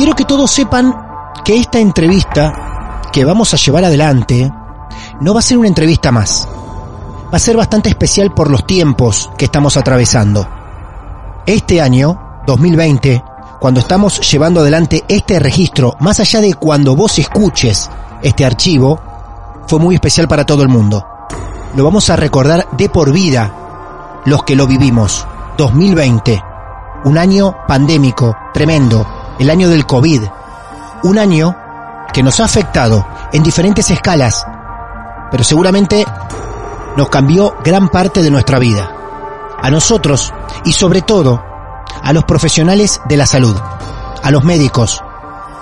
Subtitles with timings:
[0.00, 0.94] Quiero que todos sepan
[1.44, 4.50] que esta entrevista que vamos a llevar adelante
[5.20, 6.48] no va a ser una entrevista más.
[7.24, 10.48] Va a ser bastante especial por los tiempos que estamos atravesando.
[11.44, 13.22] Este año, 2020,
[13.60, 17.90] cuando estamos llevando adelante este registro, más allá de cuando vos escuches
[18.22, 18.98] este archivo,
[19.66, 21.06] fue muy especial para todo el mundo.
[21.76, 25.26] Lo vamos a recordar de por vida los que lo vivimos.
[25.58, 26.42] 2020,
[27.04, 30.22] un año pandémico, tremendo, el año del COVID,
[31.02, 31.56] un año
[32.12, 34.46] que nos ha afectado en diferentes escalas,
[35.30, 36.04] pero seguramente
[36.94, 38.92] nos cambió gran parte de nuestra vida.
[39.62, 40.32] A nosotros
[40.66, 41.42] y sobre todo
[42.02, 43.56] a los profesionales de la salud,
[44.22, 45.02] a los médicos,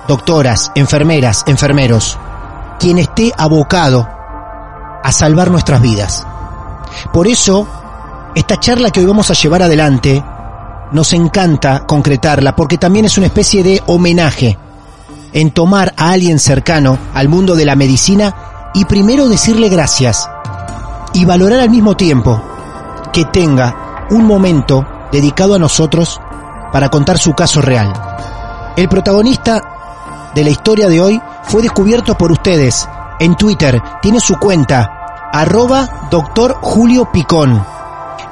[0.08, 2.18] doctoras, enfermeras, enfermeros,
[2.80, 4.08] quien esté abocado
[5.04, 6.26] a salvar nuestras vidas.
[7.12, 7.68] Por eso,
[8.34, 10.24] esta charla que hoy vamos a llevar adelante
[10.92, 14.58] nos encanta concretarla porque también es una especie de homenaje
[15.32, 18.34] en tomar a alguien cercano al mundo de la medicina
[18.74, 20.28] y primero decirle gracias
[21.12, 22.40] y valorar al mismo tiempo
[23.12, 26.20] que tenga un momento dedicado a nosotros
[26.72, 27.92] para contar su caso real.
[28.76, 32.88] El protagonista de la historia de hoy fue descubierto por ustedes
[33.20, 37.64] en Twitter, tiene su cuenta arroba doctor Julio Picón.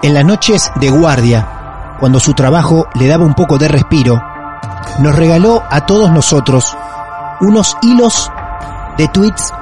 [0.03, 1.56] En las noches de guardia,
[1.99, 4.21] cuando su trabajo le daba un poco de respiro,
[5.01, 6.77] nos regaló a todos nosotros
[7.41, 8.31] unos hilos
[8.97, 9.53] de tweets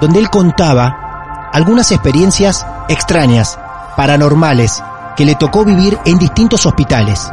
[0.00, 3.58] donde él contaba algunas experiencias extrañas,
[3.96, 4.82] paranormales,
[5.16, 7.28] que le tocó vivir en distintos hospitales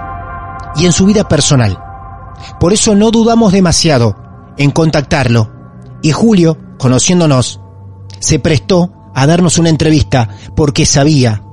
[0.76, 1.78] y en su vida personal.
[2.60, 4.16] Por eso no dudamos demasiado
[4.58, 5.52] en contactarlo
[6.02, 7.60] y Julio, conociéndonos,
[8.20, 11.44] se prestó a darnos una entrevista porque sabía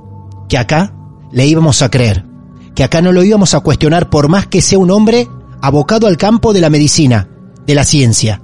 [0.49, 0.93] que acá
[1.31, 2.32] le íbamos a creer
[2.75, 5.27] que acá no lo íbamos a cuestionar por más que sea un hombre
[5.61, 7.29] abocado al campo de la medicina,
[7.65, 8.41] de la ciencia.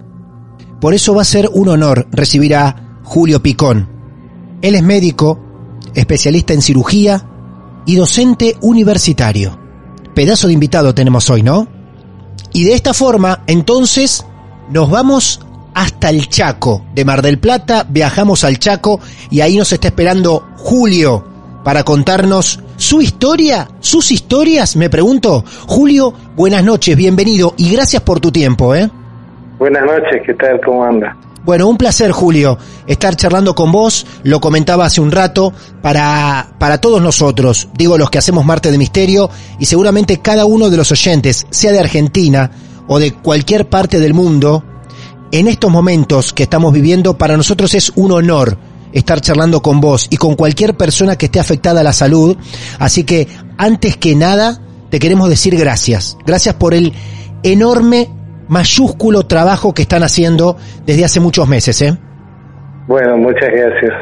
[0.80, 3.90] Por eso va a ser un honor recibir a Julio Picón.
[4.62, 5.40] Él es médico,
[5.94, 7.26] especialista en cirugía
[7.86, 9.58] y docente universitario.
[10.14, 11.68] Pedazo de invitado tenemos hoy, ¿no?
[12.54, 14.26] Y de esta forma, entonces,
[14.70, 15.42] nos vamos
[15.74, 16.86] hasta el Chaco.
[16.94, 21.39] De Mar del Plata viajamos al Chaco y ahí nos está esperando Julio
[21.70, 25.46] para contarnos su historia, sus historias, me pregunto.
[25.68, 28.90] Julio, buenas noches, bienvenido y gracias por tu tiempo, ¿eh?
[29.60, 30.60] Buenas noches, ¿qué tal?
[30.66, 31.16] ¿Cómo anda?
[31.44, 32.58] Bueno, un placer, Julio,
[32.88, 35.54] estar charlando con vos, lo comentaba hace un rato,
[35.84, 40.72] para, para todos nosotros, digo los que hacemos Marte de Misterio, y seguramente cada uno
[40.72, 42.50] de los oyentes, sea de Argentina
[42.88, 44.64] o de cualquier parte del mundo,
[45.32, 48.58] en estos momentos que estamos viviendo, para nosotros es un honor
[48.94, 52.38] estar charlando con vos y con cualquier persona que esté afectada a la salud.
[52.80, 53.28] Así que,
[53.58, 54.60] antes que nada,
[54.90, 56.18] te queremos decir gracias.
[56.26, 56.94] Gracias por el
[57.44, 58.10] enorme,
[58.48, 61.98] mayúsculo trabajo que están haciendo desde hace muchos meses, ¿eh?
[62.88, 63.94] Bueno, muchas gracias.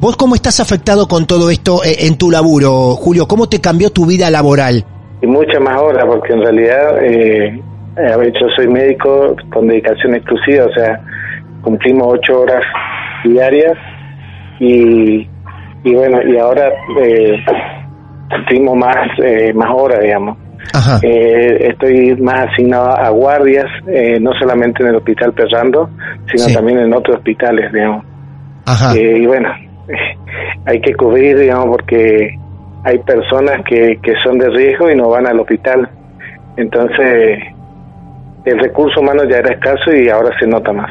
[0.00, 3.26] ¿Vos cómo estás afectado con todo esto eh, en tu laburo, Julio?
[3.26, 4.84] ¿Cómo te cambió tu vida laboral?
[5.22, 7.62] Y muchas más horas, porque en realidad eh,
[7.96, 11.00] yo soy médico con dedicación exclusiva, o sea,
[11.62, 12.62] cumplimos ocho horas
[13.24, 13.78] diarias
[14.60, 15.28] y,
[15.84, 16.68] y bueno, y ahora
[17.02, 17.36] eh,
[18.74, 20.38] más, eh, más horas, digamos.
[20.72, 20.98] Ajá.
[21.02, 25.90] Eh, estoy más asignado a guardias, eh, no solamente en el hospital Perrando,
[26.26, 26.54] sino Sí.
[26.54, 28.04] también en otros hospitales, digamos.
[28.66, 28.94] Ajá.
[28.96, 29.50] Eh, y bueno,
[30.66, 32.38] hay que cubrir, digamos, porque
[32.84, 35.88] hay personas que, que son de riesgo y no van al hospital.
[36.56, 37.38] Entonces,
[38.44, 40.90] el recurso humano ya era escaso y ahora se nota más.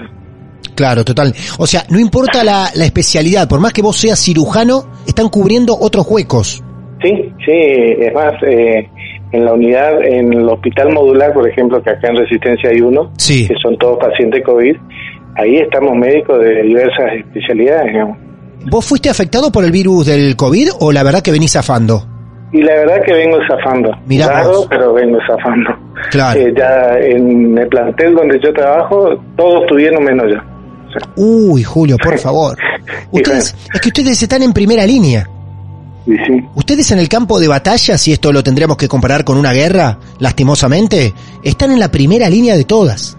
[0.75, 1.34] Claro, total.
[1.60, 5.78] O sea, no importa la, la especialidad, por más que vos seas cirujano, están cubriendo
[5.80, 6.64] otros huecos.
[7.02, 7.12] Sí,
[7.46, 8.90] sí, es más, eh,
[9.31, 13.12] en la unidad, en el hospital modular, por ejemplo, que acá en Resistencia hay uno,
[13.18, 13.48] Sí.
[13.48, 14.75] que son todos pacientes COVID,
[15.36, 18.18] ahí estamos médicos de diversas especialidades, digamos.
[18.72, 22.08] ¿Vos fuiste afectado por el virus del COVID o la verdad que venís zafando?
[22.54, 23.92] Y la verdad que vengo zafando.
[24.06, 24.68] Mirá vos.
[24.70, 25.72] pero vengo zafando.
[26.12, 26.40] Claro.
[26.40, 30.38] Eh, ya en el plantel donde yo trabajo, todos tuvieron menos yo.
[31.16, 32.57] Uy, Julio, por favor.
[33.12, 35.28] Ustedes, es que ustedes están en primera línea.
[36.06, 39.38] y sí, Ustedes en el campo de batalla, si esto lo tendríamos que comparar con
[39.38, 41.13] una guerra, lastimosamente,
[41.44, 43.18] están en la primera línea de todas.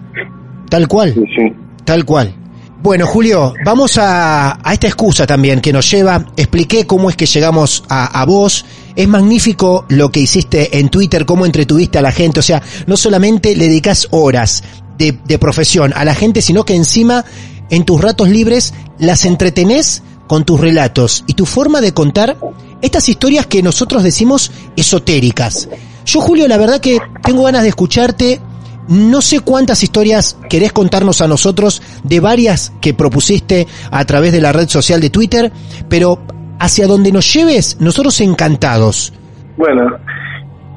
[0.69, 1.13] Tal cual.
[1.13, 1.53] sí, sí.
[1.83, 2.33] Tal cual.
[2.81, 6.23] Bueno, Julio, vamos a, a esta excusa también que nos lleva.
[6.37, 8.63] Expliqué cómo es que llegamos a, a vos.
[8.95, 12.41] Es magnífico lo que hiciste en Twitter, cómo entretuviste a la gente.
[12.41, 14.63] O sea, no solamente le dedicas horas
[14.99, 17.25] de, de profesión a la gente, sino que encima
[17.69, 22.37] en tus ratos libres las entretenés con tus relatos y tu forma de contar
[22.81, 25.69] estas historias que nosotros decimos esotéricas.
[26.05, 28.39] Yo, Julio, la verdad que tengo ganas de escucharte.
[28.87, 34.41] No sé cuántas historias querés contarnos a nosotros de varias que propusiste a través de
[34.41, 35.51] la red social de Twitter,
[35.89, 36.19] pero
[36.59, 39.11] hacia donde nos lleves, nosotros encantados.
[39.57, 39.97] Bueno,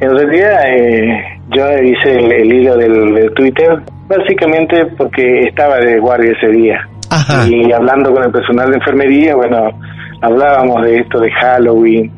[0.00, 6.48] en realidad eh, yo hice el, hilo del Twitter básicamente porque estaba de guardia ese
[6.48, 6.88] día.
[7.10, 7.46] Ajá.
[7.48, 9.70] Y hablando con el personal de enfermería, bueno,
[10.20, 12.10] hablábamos de esto de Halloween,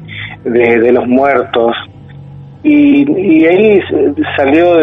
[0.45, 1.77] de, de los muertos.
[2.63, 3.81] Y, y ahí
[4.37, 4.75] salió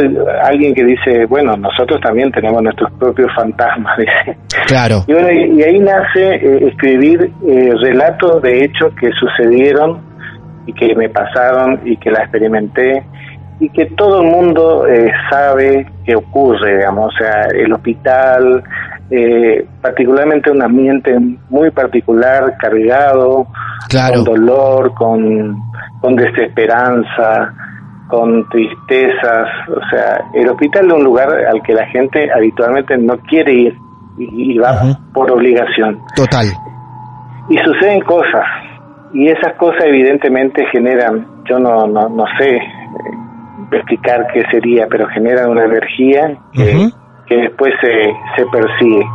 [0.43, 4.37] alguien que dice, bueno, nosotros también tenemos nuestros propios fantasmas, dice.
[4.65, 5.03] Claro.
[5.07, 10.01] Y bueno, y, y ahí nace eh, escribir eh, relatos de hechos que sucedieron
[10.65, 13.03] y que me pasaron y que la experimenté
[13.59, 18.63] y que todo el mundo eh, sabe que ocurre, digamos, o sea, el hospital,
[19.09, 21.17] eh, particularmente un ambiente
[21.49, 23.47] muy particular, cargado,
[23.89, 24.15] Claro.
[24.15, 25.57] con dolor, con,
[26.01, 27.53] con desesperanza,
[28.09, 33.17] con tristezas, o sea, el hospital es un lugar al que la gente habitualmente no
[33.29, 33.77] quiere ir
[34.17, 34.73] y, y va
[35.13, 35.99] por obligación.
[36.15, 36.45] Total.
[37.49, 38.45] Y suceden cosas,
[39.13, 42.59] y esas cosas evidentemente generan, yo no, no, no sé
[43.71, 46.89] explicar qué sería, pero generan una energía que,
[47.27, 49.05] que después se, se persigue.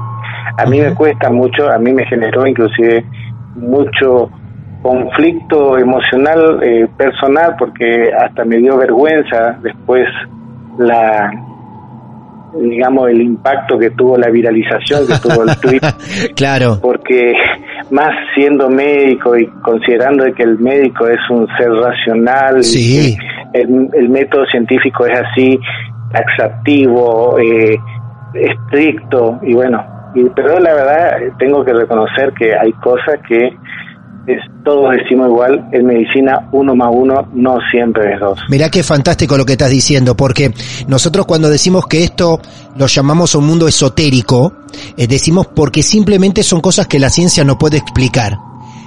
[0.58, 3.04] A mí me cuesta mucho, a mí me generó inclusive
[3.54, 4.30] mucho
[4.82, 10.08] conflicto emocional eh, personal porque hasta me dio vergüenza después
[10.78, 11.30] la
[12.58, 15.80] digamos el impacto que tuvo la viralización que tuvo el tweet
[16.36, 16.78] claro.
[16.82, 17.32] porque
[17.92, 23.16] más siendo médico y considerando de que el médico es un ser racional y Sí.
[23.52, 25.60] que el, el método científico es así
[26.10, 27.76] taxativo eh,
[28.34, 29.84] estricto y bueno
[30.14, 33.54] y, pero la verdad tengo que reconocer que hay cosas que
[34.26, 38.82] es, todos decimos igual en medicina uno más uno no siempre es dos Mirá qué
[38.82, 40.52] fantástico lo que estás diciendo, porque
[40.86, 42.40] nosotros cuando decimos que esto
[42.76, 44.52] lo llamamos un mundo esotérico,
[44.96, 48.38] eh, decimos porque simplemente son cosas que la ciencia no puede explicar.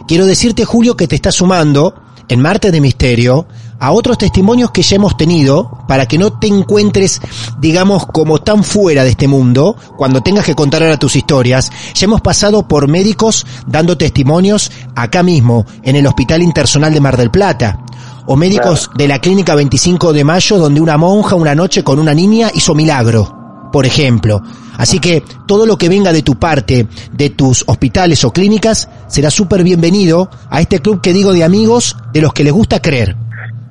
[0.08, 1.96] Quiero decirte, Julio, que te está sumando
[2.28, 3.48] en Marte de Misterio
[3.80, 7.22] a otros testimonios que ya hemos tenido para que no te encuentres,
[7.60, 11.72] digamos, como tan fuera de este mundo cuando tengas que contar ahora tus historias.
[11.94, 17.18] Ya hemos pasado por médicos dando testimonios acá mismo, en el Hospital Intersonal de Mar
[17.18, 17.80] del Plata
[18.28, 22.14] o médicos de la clínica 25 de mayo donde una monja una noche con una
[22.14, 24.42] niña hizo milagro, por ejemplo.
[24.78, 29.30] Así que todo lo que venga de tu parte, de tus hospitales o clínicas, será
[29.30, 33.16] súper bienvenido a este club que digo de amigos de los que les gusta creer.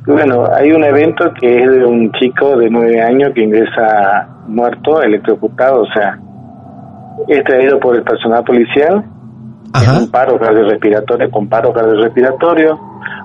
[0.06, 5.00] Bueno, hay un evento que es de un chico de nueve años que ingresa muerto,
[5.02, 6.18] electrocutado, o sea,
[7.28, 9.02] es traído por el personal policial
[9.72, 9.98] Ajá.
[10.00, 12.78] un paro cardiorrespiratorio, con paro cardiorrespiratorio.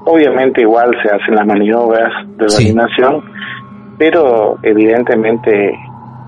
[0.05, 2.63] Obviamente igual se hacen las maniobras de Sí.
[2.63, 3.23] reanimación,
[3.97, 5.71] pero evidentemente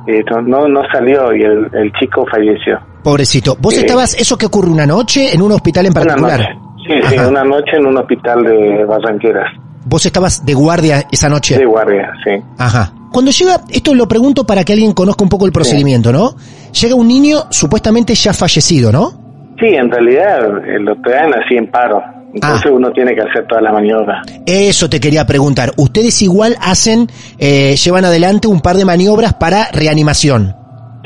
[0.07, 2.77] eh, no, no, salió y el, el chico falleció.
[3.03, 3.55] Pobrecito.
[3.59, 6.39] ¿Vos Eh, estabas, eso que ocurre una noche en un hospital en Una particular?
[6.39, 6.59] noche.
[6.87, 9.45] Sí, sí, una noche en un hospital de Barranqueras,
[9.85, 11.57] Vos estabas de guardia esa noche.
[11.57, 12.31] de guardia, sí.
[12.57, 12.93] Ajá.
[13.11, 16.35] Cuando llega, esto lo pregunto para que alguien conozca un poco el procedimiento, ¿no?
[16.79, 19.11] Llega un niño supuestamente ya fallecido, ¿no?
[19.59, 22.01] Sí, en realidad lo traen así en paro.
[22.33, 24.21] Entonces uno tiene que hacer toda la maniobra.
[24.45, 25.73] Eso te quería preguntar.
[25.75, 30.55] Ustedes igual hacen, eh, llevan adelante un par de maniobras para reanimación.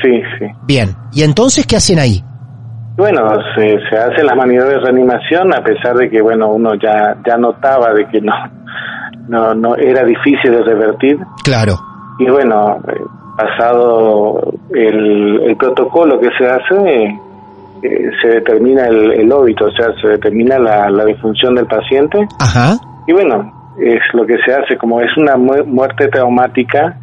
[0.00, 0.46] Sí, sí.
[0.66, 0.94] Bien.
[1.12, 2.22] ¿Y entonces qué hacen ahí?
[2.96, 7.16] Bueno, se, se hacen las maniobras de reanimación a pesar de que, bueno, uno ya,
[7.26, 8.32] ya notaba de que no,
[9.28, 11.18] no, no era difícil de revertir.
[11.44, 11.74] Claro.
[12.18, 12.78] Y bueno,
[13.36, 17.04] pasado el, el protocolo que se hace,
[17.82, 22.26] eh, se determina el, el óbito, o sea, se determina la, la defunción del paciente.
[22.40, 22.76] Ajá.
[23.06, 26.96] Y bueno, es lo que se hace, como es una mu- muerte traumática,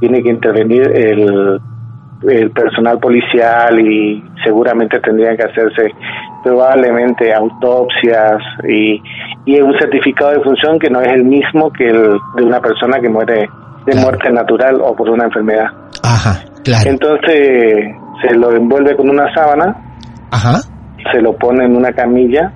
[0.00, 1.58] tiene que intervenir el,
[2.28, 5.92] el personal policial y seguramente tendrían que hacerse
[6.42, 9.00] probablemente autopsias y,
[9.44, 12.98] y un certificado de función que no es el mismo que el de una persona
[13.00, 13.48] que muere
[13.86, 14.06] de Claro.
[14.08, 15.66] muerte natural o por una enfermedad.
[16.02, 16.40] Ajá.
[16.64, 16.90] Claro.
[16.90, 19.74] Entonces se lo envuelve con una sábana
[20.30, 20.58] Ajá.
[21.12, 22.52] se lo pone en una camilla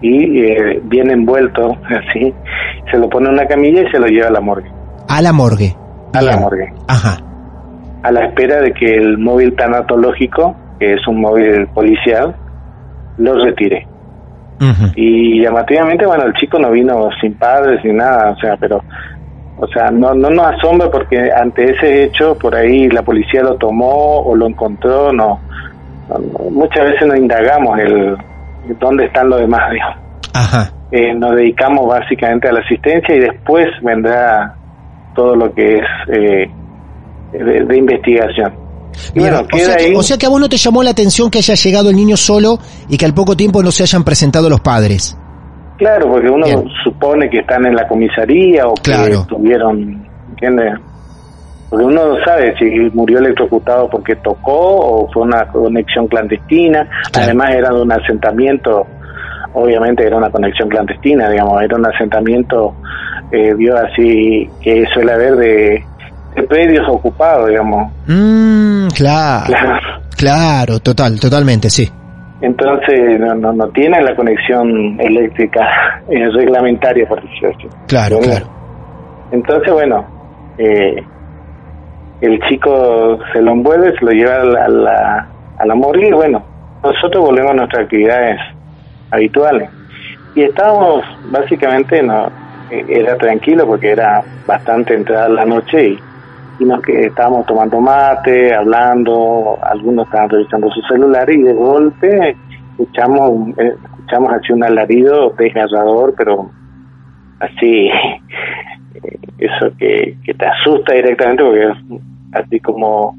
[0.00, 2.32] y eh, bien envuelto, así,
[2.90, 4.70] se lo pone en una camilla y se lo lleva a la morgue,
[5.08, 5.74] A la morgue.
[6.14, 7.18] a la morgue, Ajá.
[8.02, 12.34] A la espera de que el móvil tanatológico, que es un móvil policial,
[13.18, 13.86] lo retire.
[14.96, 18.82] Y llamativamente, bueno, el chico no vino sin padres ni nada, o sea, pero,
[19.56, 23.56] o sea, no, no nos asombra porque ante ese hecho, por ahí la policía lo
[23.56, 25.40] tomó o lo encontró, no-
[26.50, 28.16] muchas veces no indagamos el
[28.80, 29.96] dónde están los demás, digamos.
[30.34, 30.70] Ajá.
[30.90, 34.54] Eh, nos dedicamos básicamente a la asistencia y después vendrá
[35.14, 36.50] todo lo que es eh,
[37.32, 38.52] de, de investigación.
[39.14, 39.94] Bueno, o, sea que, ahí.
[39.94, 42.16] o sea que a vos no te llamó la atención que haya llegado el niño
[42.16, 42.58] solo
[42.88, 45.16] y que al poco tiempo no se hayan presentado los padres.
[45.76, 46.64] Claro, porque uno Bien.
[46.82, 49.04] supone que están en la comisaría o Claro.
[49.04, 50.74] que estuvieron, ¿entiendes?
[51.70, 56.88] Porque uno no sabe si murió electrocutado porque tocó o fue una conexión clandestina.
[57.12, 57.26] Claro.
[57.26, 58.86] Además era de un asentamiento,
[59.52, 62.74] obviamente era una conexión clandestina, digamos, era un asentamiento,
[63.30, 65.84] eh, vio así que suele haber de
[66.48, 67.92] predios ocupados, digamos.
[68.06, 69.46] Mmm, claro.
[69.46, 69.98] Claro.
[70.16, 71.88] Claro, total, totalmente, sí.
[72.40, 77.68] Entonces no, no, no tienen la conexión eléctrica eh, reglamentaria, por decirlo así.
[77.86, 78.46] Claro, claro.
[79.30, 80.04] Entonces, bueno,
[80.58, 81.02] eh,
[82.20, 86.08] el chico se lo envuelve, se lo lleva a la, a la, a la morgue
[86.08, 86.42] y bueno,
[86.82, 88.40] nosotros volvemos a nuestras actividades
[89.10, 89.70] habituales.
[90.34, 92.26] Y estábamos, básicamente, no
[92.70, 95.98] eh, era tranquilo porque era bastante entrada la noche y,
[96.64, 102.36] nos que estábamos tomando mate, hablando, algunos estaban revisando su celular y de golpe
[102.78, 106.50] escuchamos, eh, escuchamos así un alarido desgarrador, pero
[107.40, 107.90] así
[109.38, 112.00] eso que, que te asusta directamente porque es
[112.32, 113.16] así como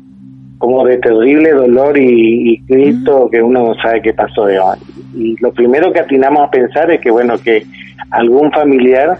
[0.57, 4.77] como de terrible dolor y, y grito que uno no sabe qué pasó digamos.
[5.15, 7.65] y lo primero que atinamos a pensar es que bueno que
[8.11, 9.19] algún familiar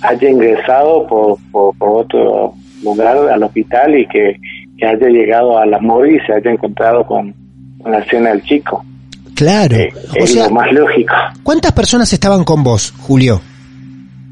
[0.00, 4.36] haya ingresado por, por, por otro lugar al hospital y que,
[4.78, 7.34] que haya llegado a la morgue y se haya encontrado con,
[7.82, 8.84] con la escena del chico
[9.34, 9.74] Claro.
[9.76, 13.40] Eh, O es sea, lo más lógico ¿cuántas personas estaban con vos, Julio?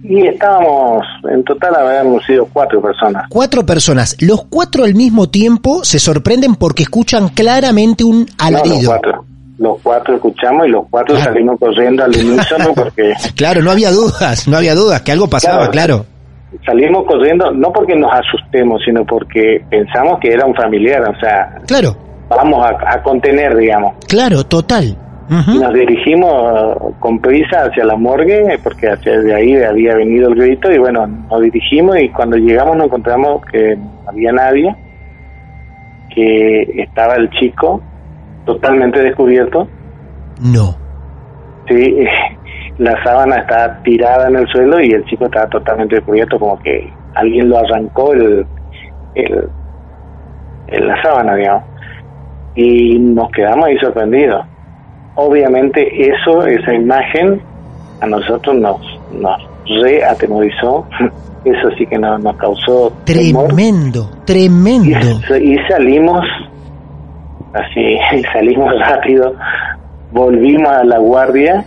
[0.05, 4.17] y estábamos en total habíamos sido cuatro personas Cuatro personas.
[4.21, 8.91] Los cuatro al mismo tiempo se sorprenden porque escuchan claramente un No, los alarido.
[8.91, 9.25] cuatro.
[9.59, 11.33] Los cuatro escuchamos y los cuatro Claro.
[11.33, 15.69] salimos corriendo al unísono porque Claro, no había dudas, no había dudas, que algo pasaba,
[15.71, 16.07] claro.
[16.65, 21.59] Salimos corriendo no porque nos asustemos, sino porque pensamos que era un familiar, o sea,
[21.67, 21.97] Claro,
[22.29, 23.95] vamos a, a contener, digamos.
[24.07, 24.97] claro, total.
[25.31, 26.33] Nos dirigimos
[26.81, 30.79] uh, con prisa hacia la morgue porque hacia de ahí había venido el grito y
[30.79, 34.75] bueno, nos dirigimos y cuando llegamos nos encontramos que no había nadie,
[36.15, 37.83] que estaba el chico
[38.47, 39.69] totalmente descubierto
[40.41, 40.75] No.
[41.69, 41.97] Sí,
[42.79, 46.93] la sábana está tirada en el suelo y el chico estaba totalmente descubierto, como que
[47.15, 48.47] alguien lo arrancó el,
[49.15, 49.49] el,
[50.69, 51.65] el- la sábana, digamos.
[52.55, 54.45] Y nos quedamos ahí sorprendidos.
[55.17, 57.41] Obviamente eso, esa imagen,
[58.01, 58.77] a nosotros nos,
[59.13, 59.37] nos
[59.83, 60.87] reatemorizó.
[61.45, 63.47] Eso sí que no, nos causó temor.
[63.47, 65.37] Tremendo, Y, tremendo.
[65.41, 66.21] y salimos,
[67.55, 67.97] así,
[68.33, 69.35] salimos rápido,
[70.11, 71.65] volvimos a la guardia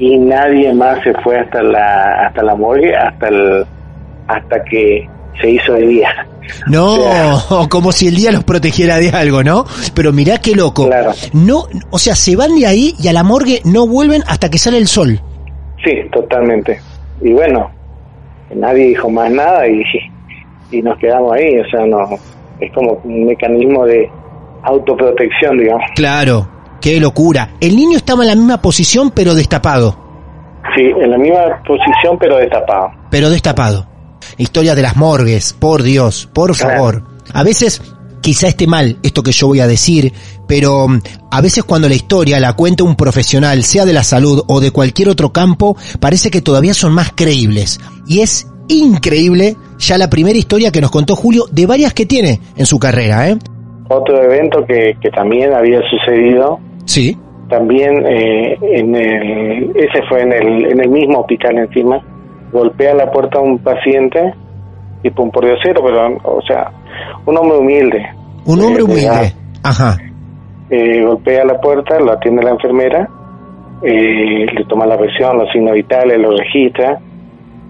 [0.00, 3.66] y nadie más se fue hasta la hasta la morgue hasta el
[4.26, 5.06] hasta que
[5.40, 6.26] se hizo de día.
[6.66, 6.96] No,
[7.50, 9.66] O como si el día los protegiera de algo, ¿no?
[9.94, 10.88] Pero mirá qué loco.
[10.88, 11.12] Claro.
[11.32, 14.58] No, o sea, se van de ahí y a la morgue no vuelven hasta que
[14.58, 15.20] sale el sol.
[15.84, 16.80] Sí, totalmente.
[17.20, 17.70] Y bueno,
[18.52, 19.84] nadie dijo más nada y,
[20.72, 22.18] y nos quedamos ahí, o sea, no
[22.58, 24.10] es como un mecanismo de
[24.64, 25.84] autoprotección, digamos.
[25.94, 26.48] Claro,
[26.80, 27.50] qué locura.
[27.60, 30.10] El niño estaba en la misma posición pero destapado.
[30.76, 32.90] Sí, en la misma posición, pero destapado.
[33.10, 33.86] Pero destapado.
[34.36, 37.02] Historia de las morgues, por Dios, por favor.
[37.32, 37.82] A veces
[38.20, 40.12] quizá esté mal esto que yo voy a decir,
[40.46, 44.44] pero mm, a veces cuando la historia la cuenta un profesional, sea de la salud
[44.46, 47.80] o de cualquier otro campo, parece que todavía son más creíbles.
[48.06, 52.40] Y es increíble ya la primera historia que nos contó Julio de varias que tiene
[52.56, 53.38] en su carrera, ¿eh?
[53.88, 57.16] Otro evento que, que también había sucedido, Sí.
[57.48, 62.00] también eh, en el, ese fue en el, en el mismo hospital encima,
[62.52, 64.34] golpea la puerta a un paciente,
[65.02, 66.70] tipo un pordiosero, pero, o sea,
[67.26, 68.06] un hombre humilde.
[68.46, 69.20] Un hombre Eh, edad.
[69.20, 69.34] humilde.
[69.62, 69.96] Ajá.
[70.70, 73.08] Eh, golpea la puerta, lo atiende la enfermera,
[73.82, 76.98] eh, le toma la presión, los signos vitales, lo registra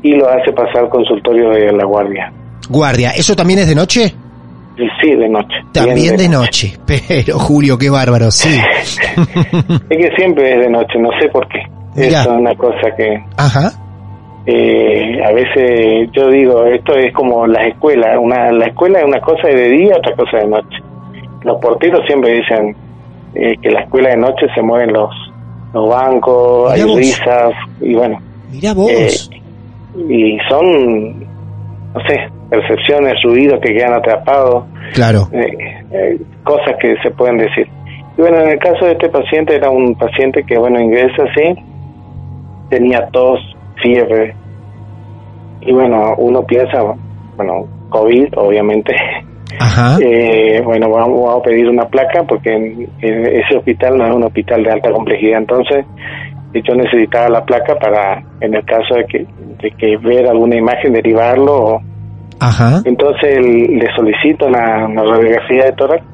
[0.02, 2.32] y lo hace pasar al consultorio de la guardia.
[2.68, 4.14] Guardia, ¿eso también es de noche?
[5.00, 5.54] Sí, de noche.
[5.72, 6.72] También de noche.
[6.86, 8.48] Pero Julio, qué bárbaro, sí.
[9.90, 11.58] Es que siempre es de noche, no sé por qué.
[11.96, 12.22] Mirá.
[12.22, 13.72] Es una cosa que Ajá.
[14.46, 18.16] eh, a veces yo digo, esto es como las escuelas.
[18.20, 20.78] Una, la escuela es una cosa de día, otra cosa de noche.
[21.42, 22.76] Los porteros siempre dicen
[23.34, 25.10] eh, que la escuela de noche se mueven los,
[25.72, 26.96] los bancos, Mirá hay vos.
[26.98, 28.18] risas y bueno.
[28.50, 28.90] Mirá vos.
[28.90, 29.40] Eh,
[30.08, 35.28] y son, no sé, percepciones, ruidos que quedan atrapados, claro.
[35.32, 37.66] eh, eh, cosas que se pueden decir.
[38.16, 41.54] Y bueno, en el caso de este paciente, era un paciente que, bueno, ingresa así,
[42.68, 43.38] tenía tos,
[43.82, 44.34] fiebre,
[45.62, 46.82] y bueno, uno piensa,
[47.36, 48.94] bueno, COVID, obviamente.
[49.58, 49.98] Ajá.
[50.02, 54.12] Eh, bueno, vamos, vamos a pedir una placa porque en, en ese hospital no es
[54.14, 55.84] un hospital de alta complejidad, entonces
[56.54, 59.26] yo necesitaba la placa para, en el caso de que,
[59.62, 61.52] de que ver alguna imagen, derivarlo.
[61.64, 61.82] o-
[62.40, 62.82] Ajá.
[62.84, 66.04] entonces le solicito una, una radiografía de tórax,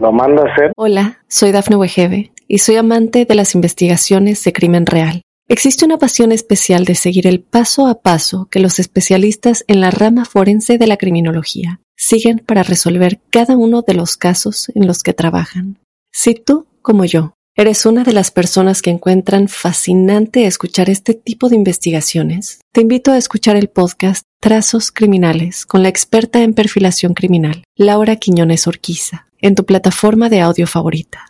[0.00, 0.72] lo mando a hacer.
[0.76, 5.22] Hola, soy Dafne Wegebe y soy amante de las investigaciones de crimen real.
[5.48, 9.90] Existe una pasión especial de seguir el paso a paso que los especialistas en la
[9.90, 15.02] rama forense de la criminología siguen para resolver cada uno de los casos en los
[15.02, 15.78] que trabajan.
[16.12, 21.50] Si tú, como yo, eres una de las personas que encuentran fascinante escuchar este tipo
[21.50, 27.12] de investigaciones, te invito a escuchar el podcast Trazos Criminales con la experta en perfilación
[27.12, 31.26] criminal, Laura Quiñones Orquiza, en tu plataforma de audio favorita.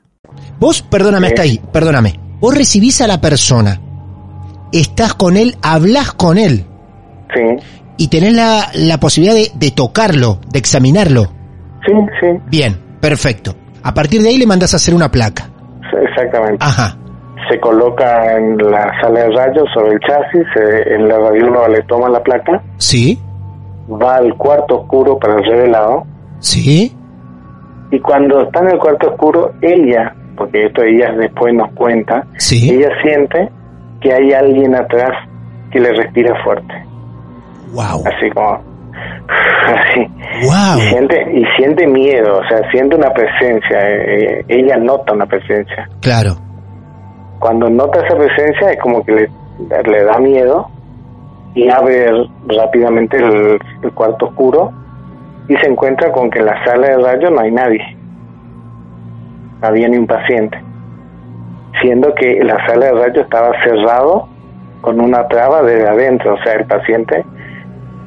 [0.61, 2.21] Vos, perdóname hasta ahí, perdóname.
[2.39, 3.81] Vos recibís a la persona,
[4.73, 6.65] estás con él, hablas con él
[7.35, 7.65] Sí,
[7.97, 11.33] y tenés la, la posibilidad de, de tocarlo, de examinarlo.
[11.85, 13.57] sí, sí, Bien, perfecto.
[13.83, 15.50] A partir de ahí le mandás a hacer una placa.
[16.03, 16.59] Exactamente.
[16.65, 16.97] Ajá.
[17.49, 21.83] Se coloca en la sala de rayos sobre el chasis, se- en la radióloga le
[21.83, 23.19] toma la placa, ¿Sí?
[23.91, 26.05] va al cuarto oscuro para el revelado
[26.39, 26.95] ¿Sí?
[27.91, 32.71] y cuando está en el cuarto oscuro, ella, porque esto ella después nos cuenta, ¿Sí?
[32.71, 33.51] ella siente
[34.01, 35.11] que hay alguien atrás
[35.73, 36.73] que le respira fuerte,
[37.73, 38.05] Wow.
[38.07, 38.61] así como
[39.67, 40.01] así.
[40.43, 40.81] Y Wow.
[40.89, 45.89] siente, y siente miedo, o sea, siente una presencia, eh, eh, ella nota una presencia.
[46.01, 46.33] Claro.
[47.39, 49.29] Cuando nota esa presencia es como que le,
[49.85, 50.69] le da miedo
[51.55, 52.07] y abre
[52.47, 54.73] rápidamente el, el cuarto oscuro
[55.49, 57.97] y se encuentra con que en la sala de rayos no hay nadie.
[59.61, 60.63] No había ni un paciente.
[61.83, 64.29] Siendo que la sala de rayos estaba cerrado
[64.81, 67.25] con una traba desde adentro, o sea, el paciente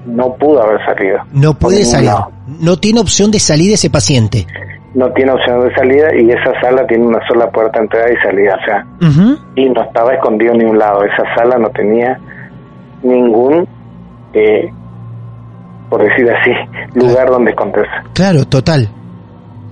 [0.06, 1.20] no pudo haber salido.
[1.32, 2.12] No puede salir.
[2.60, 4.46] No tiene opción de salir ese paciente.
[4.94, 8.18] No tiene opción de salida y esa sala tiene una sola puerta de entrada y
[8.18, 8.86] salida, o sea,
[9.56, 11.04] y no estaba escondido ni un lado.
[11.04, 12.20] Esa sala no tenía
[13.02, 13.68] ningún,
[14.34, 14.72] eh,
[15.90, 16.52] por decir así,
[16.94, 17.92] lugar donde esconderse.
[18.14, 18.88] Claro, total.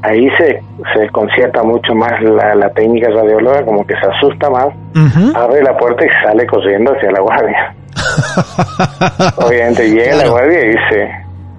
[0.02, 0.64] Ahí se,
[0.96, 4.70] se concierta mucho más la, la técnica radióloga, como que se asusta más,
[5.36, 7.76] abre la puerta y sale corriendo hacia la guardia.
[9.38, 11.12] Obviamente llega la guardia y dice,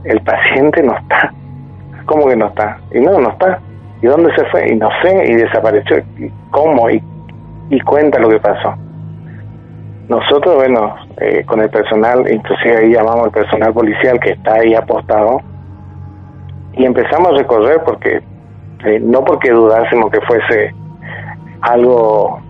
[0.05, 1.33] el paciente no está.
[2.07, 2.79] ¿Cómo que no está?
[2.93, 3.61] Y no, no está.
[4.01, 4.73] ¿Y dónde se fue?
[4.73, 5.99] Y no sé, y desapareció.
[6.19, 6.91] ¿Y ¿Cómo?
[6.91, 7.03] Y,
[7.71, 8.75] y cuenta lo que pasó.
[10.09, 14.75] Nosotros, bueno, eh, con el personal, inclusive ahí llamamos al personal policial que está ahí
[14.75, 15.41] apostado,
[16.75, 18.21] y empezamos a recorrer porque,
[18.85, 20.75] eh, no porque dudásemos que fuese
[21.61, 22.41] algo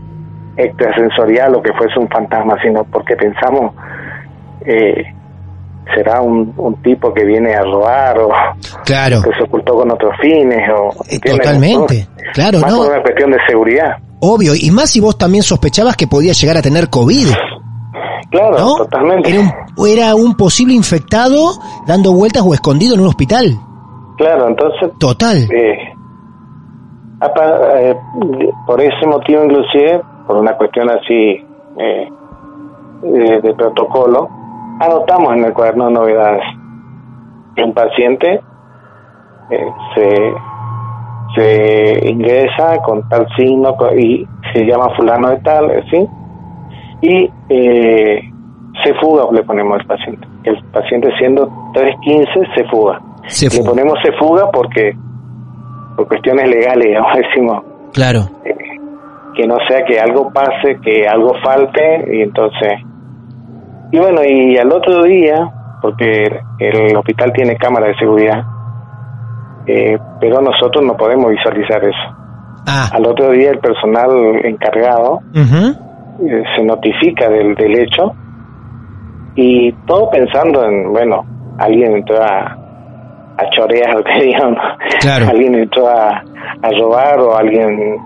[0.57, 3.73] extrasensorial o que fuese un fantasma, sino porque pensamos,
[4.67, 5.03] eh,
[5.95, 8.29] será un, un tipo que viene a robar o
[8.85, 9.21] Claro.
[9.23, 12.07] que se ocultó con otros fines o Eh, totalmente.
[12.35, 12.79] Claro, más no.
[12.79, 14.53] por una cuestión de seguridad Obvio.
[14.55, 17.27] Y más si vos también sospechabas que podía llegar a tener COVID.
[18.31, 18.75] claro ¿No?
[18.77, 21.51] totalmente Era un, era un posible infectado
[21.87, 23.59] dando vueltas o escondido en un hospital.
[24.17, 25.39] claro entonces Total.
[25.53, 25.77] eh,
[27.21, 27.95] eh,
[28.67, 31.45] por ese motivo inclusive por una cuestión así
[31.79, 32.09] eh,
[33.05, 34.29] eh, de protocolo,
[34.81, 36.43] anotamos en el cuaderno de novedades
[37.55, 38.41] que un paciente
[39.51, 40.35] eh, se,
[41.35, 46.09] se ingresa con tal signo y se llama fulano de tal, ¿sí?
[47.03, 48.21] Y eh,
[48.85, 50.27] se fuga, le ponemos al paciente.
[50.45, 53.01] El paciente siendo 315 se fuga.
[53.27, 53.71] Se Le fuga.
[53.71, 54.93] ponemos se fuga porque
[55.97, 58.21] por cuestiones legales, digamos, decimos Claro.
[59.35, 62.73] Que no sea que algo pase, que algo falte y entonces
[63.91, 68.45] y bueno y al otro día porque el hospital tiene cámara de seguridad
[69.67, 72.17] eh, pero nosotros no podemos visualizar eso
[72.67, 72.89] Ah.
[72.93, 74.11] al otro día el personal
[74.45, 78.15] encargado eh, se notifica del, del hecho
[79.35, 81.25] y todo pensando en bueno
[81.59, 82.57] alguien entró a
[83.39, 84.57] a chorear digan
[85.01, 85.27] Claro.
[85.31, 86.11] alguien entró a,
[86.63, 87.97] a robar o alguien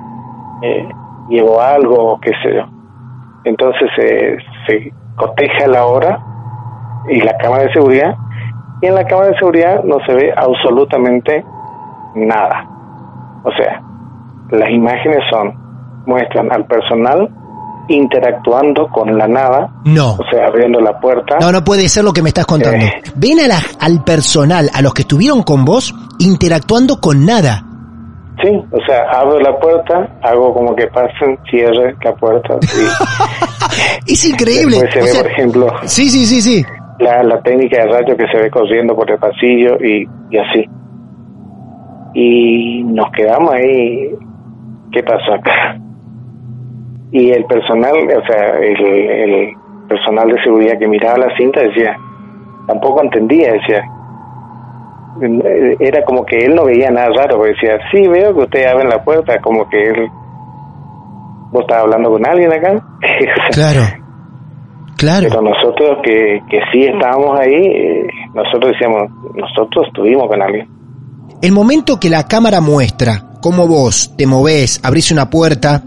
[0.63, 0.89] eh,
[1.29, 2.63] llevó algo o qué sé yo
[3.45, 4.37] entonces eh,
[4.67, 6.19] se coteja la hora
[7.09, 8.15] y la cámara de seguridad
[8.83, 11.45] y en la cámara de seguridad no se ve absolutamente
[12.15, 12.67] nada
[13.45, 13.81] o sea
[14.51, 15.55] las imágenes son
[16.07, 17.29] muestran al personal
[17.89, 20.13] interactuando con la nada No.
[20.13, 22.85] o sea abriendo la puerta No, no puede ser lo que me estás contando.
[22.85, 23.03] Eh.
[23.15, 27.63] Ven a la- al personal, a los que estuvieron con vos, interactuando con nada.
[28.43, 32.59] Sí, o sea, abro la puerta, hago como que pasen, cierre la puerta.
[34.07, 34.77] Y Es increíble.
[34.93, 36.65] se O ve, sea, por ejemplo, sí, sí, sí, sí.
[37.01, 40.69] la, la técnica de rayo que se ve corriendo por el pasillo y, y así.
[42.15, 44.11] Y nos quedamos ahí,
[44.93, 45.79] ¿qué pasó acá?
[47.13, 49.53] Y el personal, o sea, el, el
[49.89, 51.97] personal de seguridad que miraba la cinta decía,
[52.67, 53.83] tampoco entendía, decía,
[55.81, 58.89] era como que él no veía nada raro, porque decía, sí, veo que ustedes abren
[58.89, 60.09] la puerta, como que él,
[61.51, 62.83] vos estás hablando con alguien acá.
[63.53, 63.81] Claro.
[64.97, 65.27] Claro.
[65.29, 70.67] pero nosotros que, que sí estábamos ahí, eh, nosotros decíamos, nosotros estuvimos con alguien.
[71.43, 75.83] El momento que la cámara muestra cómo vos te movés, abrís una puerta,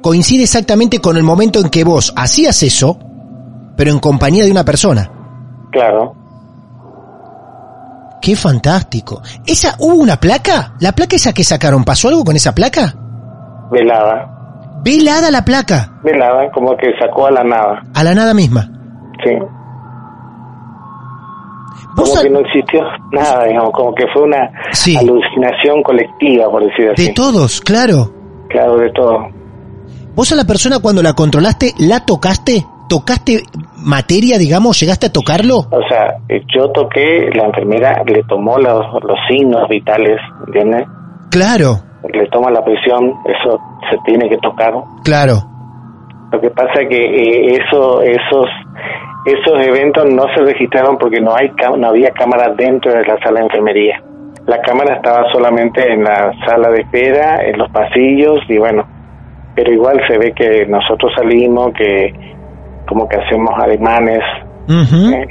[0.00, 2.98] coincide exactamente con el momento en que vos hacías eso,
[3.76, 5.10] pero en compañía de una persona.
[5.70, 6.14] Claro,
[8.24, 9.20] Qué fantástico.
[9.46, 10.72] ¿Esa hubo una placa?
[10.80, 12.94] ¿La placa esa que sacaron pasó algo con esa placa?
[13.70, 14.30] velada,
[14.82, 18.68] Velada la placa, velada, como que sacó a la nada, a la nada misma.
[19.24, 19.30] sí.
[21.96, 22.80] Vos Como que no existió
[23.12, 24.96] nada, digamos, como que fue una Sí.
[24.96, 27.06] alucinación colectiva, por decir así.
[27.06, 28.12] de todos, claro.
[28.48, 29.28] Claro, de todo.
[30.14, 32.66] Vos a la persona cuando la controlaste, ¿la tocaste?
[32.88, 33.42] ¿Tocaste
[33.84, 34.78] materia, digamos?
[34.80, 35.58] ¿Llegaste a tocarlo?
[35.70, 36.14] O sea,
[36.54, 40.86] yo toqué, la enfermera le tomó los, los signos vitales, ¿entiendes?
[41.30, 41.80] Claro,
[42.12, 43.58] Le toma la presión, eso
[43.90, 44.72] se tiene que tocar.
[45.04, 45.34] claro.
[46.32, 48.46] Lo que pasa es que eh, eso, esos,
[49.24, 53.38] esos eventos no se registraron porque no hay no había cámaras dentro de la sala
[53.38, 54.02] de enfermería.
[54.46, 58.84] La cámara estaba solamente en la sala de espera, en los pasillos y bueno,
[59.54, 62.12] pero igual se ve que nosotros salimos, que
[62.88, 64.20] como que hacemos ademanes.
[64.68, 65.26] Eh,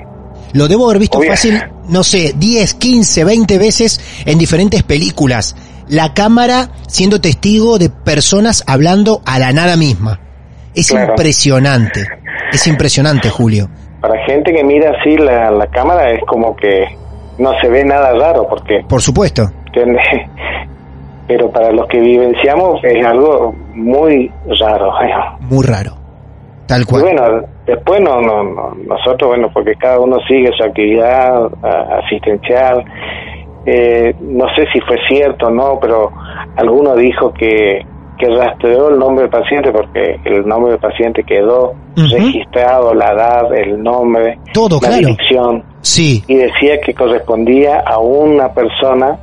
[0.54, 5.56] Lo debo haber visto fácil, no sé, 10, 15, 20 veces en diferentes películas.
[5.88, 10.20] La cámara siendo testigo de personas hablando a la nada misma.
[10.76, 11.12] Es Claro.
[11.12, 12.06] impresionante.
[12.52, 13.70] Es impresionante, Julio.
[14.02, 16.84] Para gente que mira así la, la cámara es como que
[17.38, 19.50] no se ve nada raro porque Por supuesto.
[19.68, 20.04] ¿entiendes?
[21.28, 24.92] pero para los que vivenciamos es algo muy raro.
[25.42, 25.96] Muy raro.
[26.68, 27.02] Tal Y cual.
[27.04, 31.50] bueno, después no, no, no, nosotros, bueno, porque cada uno sigue su actividad
[32.00, 32.84] asistencial.
[33.66, 36.12] Eh, no sé si fue cierto o no, pero
[36.58, 37.80] alguno dijo que,
[38.18, 43.54] que rastreó el nombre del paciente porque el nombre del paciente quedó registrado, la edad,
[43.54, 44.98] el nombre, Todo, la claro.
[45.08, 46.24] dirección, Sí.
[46.28, 49.18] y decía que correspondía a una persona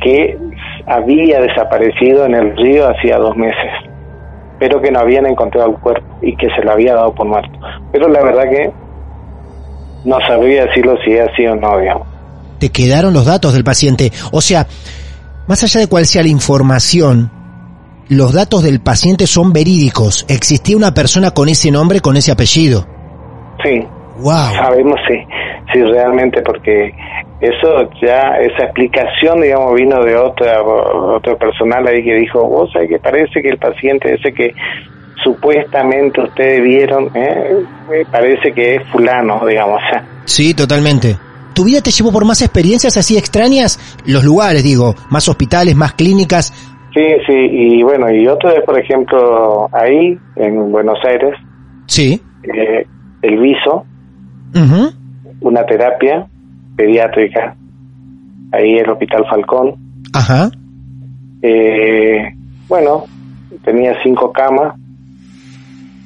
[0.00, 0.36] que
[0.86, 3.70] había desaparecido en el río hacía dos meses,
[4.58, 7.58] pero que no habían encontrado el cuerpo y que se lo había dado por muerto.
[7.92, 8.70] Pero la verdad que
[10.04, 12.06] no sabría decirlo si es así o no, digamos.
[12.58, 14.12] Te quedaron los datos del paciente.
[14.32, 14.66] O sea,
[15.46, 17.30] más allá de cuál sea la información,
[18.08, 20.24] los datos del paciente son verídicos.
[20.28, 22.86] Existía una persona con ese nombre, con ese apellido.
[23.62, 23.86] Sí,
[24.18, 24.54] Wow.
[24.54, 25.16] sabemos si,
[25.72, 26.92] si realmente, porque
[27.48, 32.88] eso ya, esa explicación, digamos, vino de otra, otro personal ahí que dijo, vos sabés
[32.88, 34.54] que parece que el paciente ese que
[35.22, 39.80] supuestamente ustedes vieron, eh, eh, parece que es fulano, digamos,
[40.24, 41.16] Sí, totalmente.
[41.54, 43.78] ¿Tu vida te llevó por más experiencias así extrañas?
[44.06, 46.52] Los lugares, digo, más hospitales, más clínicas.
[46.92, 51.34] Sí, sí, y bueno, y otra vez, por ejemplo, ahí, en Buenos Aires,
[51.86, 52.20] Sí.
[52.42, 52.86] eh,
[53.22, 53.84] el viso,
[54.54, 54.92] Ujú.
[55.40, 56.26] una terapia
[56.76, 57.54] pediátrica,
[58.52, 59.74] ahí en el Hospital Falcón.
[60.12, 60.50] Ajá.
[61.42, 62.34] Eh,
[62.68, 63.04] bueno,
[63.64, 64.74] tenía cinco camas,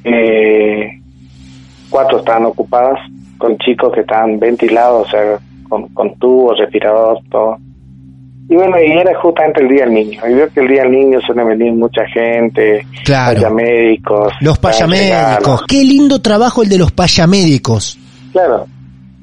[0.05, 1.01] eh,
[1.91, 2.99] cuatro estaban ocupadas
[3.39, 7.57] con chicos que estaban ventilados, o sea, con, con tubos, respiradores, todo.
[8.51, 10.21] Y bueno, y era justamente el Día del Niño.
[10.27, 13.35] Y veo que el Día del Niño suele venir mucha gente, Claro.
[13.35, 14.33] payamédicos.
[14.41, 15.65] Los payamédicos.
[15.69, 17.99] Qué lindo trabajo el de los payamédicos.
[18.33, 18.67] Claro.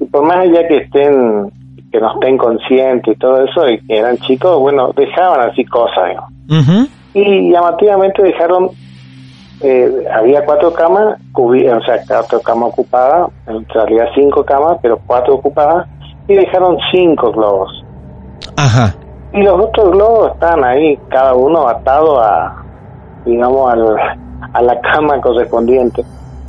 [0.06, 1.50] Y por más allá que estén,
[1.90, 6.14] que no estén conscientes y todo eso, y que eran chicos, bueno, dejaban así cosas.
[6.48, 6.86] Ujú.
[7.14, 8.70] Y llamativamente dejaron,
[9.62, 15.34] eh, había cuatro camas, o sea, cuatro camas ocupadas, en realidad cinco camas, pero cuatro
[15.34, 15.88] ocupadas,
[16.28, 17.84] y dejaron cinco globos.
[18.56, 18.94] Ajá.
[19.32, 22.64] Y los otros globos estaban ahí, cada uno atado a,
[23.24, 23.96] digamos, al,
[24.52, 26.04] a la cama correspondiente.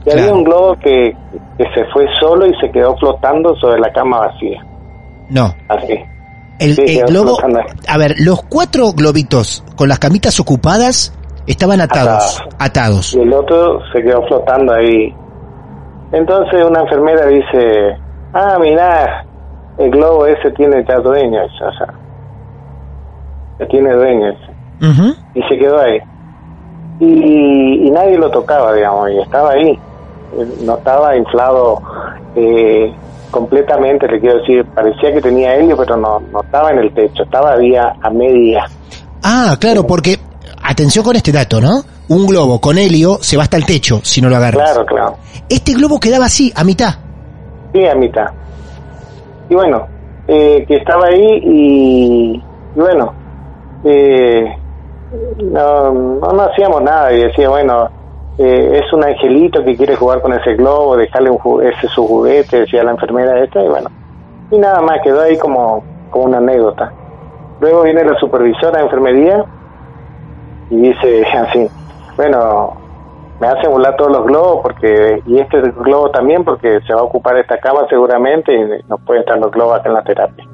[0.08, 1.16] Y había un globo que,
[1.58, 4.64] que se fue solo y se quedó flotando sobre la cama vacía,
[5.30, 5.54] No.
[5.68, 6.00] así.
[6.60, 7.38] El, Sí, el quedó globo.
[7.88, 11.14] A ver, los cuatro globitos con las camitas ocupadas
[11.46, 12.42] estaban atados.
[12.58, 13.14] Atados.
[13.14, 15.14] y el otro se quedó flotando ahí.
[16.14, 17.98] Entonces una enfermera dice,
[18.34, 19.26] ah, mira,
[19.78, 21.94] el globo ese tiene ya dueño, dice, o sea,
[23.60, 24.92] ya tiene dueño, dice.
[25.02, 25.16] Ujú.
[25.34, 26.00] y se quedó ahí.
[27.00, 29.78] Y, y nadie lo tocaba, digamos, y estaba ahí.
[30.62, 31.82] No estaba inflado
[32.36, 32.94] eh,
[33.32, 37.24] completamente, le quiero decir, parecía que tenía helio, pero no, no estaba en el techo,
[37.24, 38.66] estaba día a media.
[39.24, 40.18] Ah, claro, porque.
[40.70, 41.82] Atención con este dato, ¿no?
[42.10, 44.72] Un globo con helio se va hasta el techo si no lo agarras.
[44.72, 45.18] Claro, claro.
[45.48, 46.94] Este globo quedaba así, a mitad.
[47.74, 48.28] Sí, a mitad.
[49.50, 49.88] Y bueno,
[50.28, 53.14] eh, que estaba ahí y, y bueno,
[53.86, 54.58] eh,
[55.44, 57.90] no, no, no hacíamos nada y decía, bueno,
[58.38, 62.62] eh, es un angelito que quiere jugar con ese globo, dejarle un ese su juguete,
[62.62, 63.90] decía la enfermera esta, y bueno,
[64.52, 66.92] y nada más, quedó ahí como, como una anécdota.
[67.60, 69.46] Luego viene la supervisora de enfermería
[70.70, 71.68] y dice así,
[72.16, 72.78] bueno,
[73.40, 77.04] me hacen volar todos los globos porque y este globo también porque se va a
[77.04, 80.46] ocupar esta cama seguramente y no pueden estar los globos acá en la terapia.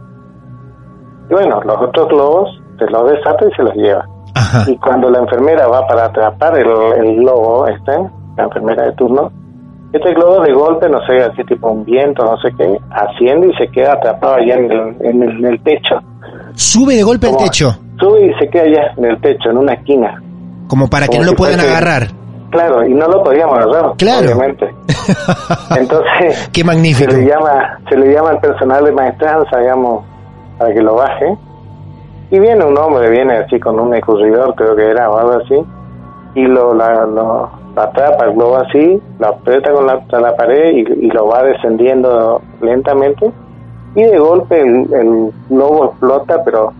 [1.29, 4.05] Y bueno, los otros globos se los desata y se los lleva.
[4.35, 4.63] Ajá.
[4.69, 6.67] Y cuando la enfermera va para atrapar el,
[7.05, 7.91] el globo, este,
[8.37, 9.31] la enfermera de turno,
[9.93, 13.53] este globo de golpe, no sé, así tipo un viento, no sé qué, asciende y
[13.55, 15.95] se queda atrapado allá en el, en el, en el techo.
[16.55, 19.57] Sube de golpe el Como- techo, Sube y se queda allá en el techo, en
[19.57, 20.21] una esquina.
[20.67, 22.07] como para que no lo puedan agarrar.
[22.49, 24.25] Claro, y no lo podíamos agarrar, Claro.
[24.25, 24.73] obviamente.
[25.77, 27.11] Entonces, Qué se magnífico.
[27.13, 30.03] le llama se le llama al personal de maestranza, digamos,
[30.57, 31.35] para que lo baje.
[32.33, 35.53] Y viene un hombre, viene así con un escurridor, creo que era, o algo así,
[36.33, 40.71] y lo, la, lo, lo atrapa el globo así, lo aprieta con la, la pared
[40.77, 43.31] y, y lo va descendiendo lentamente.
[43.95, 46.73] Y de golpe el, el globo explota, pero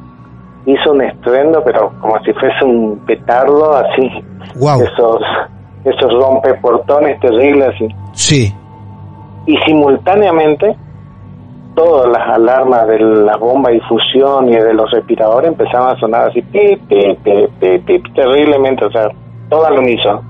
[0.65, 4.09] hizo un estruendo, pero como si fuese un petardo, así,
[4.55, 4.81] Wow.
[4.81, 5.21] esos,
[5.85, 8.55] esos rompeportones terribles, así Sí.
[9.45, 10.75] y simultáneamente
[11.75, 16.29] todas las alarmas de la bomba de difusión y de los respiradores empezaban a sonar
[16.29, 19.07] así pip, pip, pip, terriblemente, o sea,
[19.49, 20.21] todo al unísono.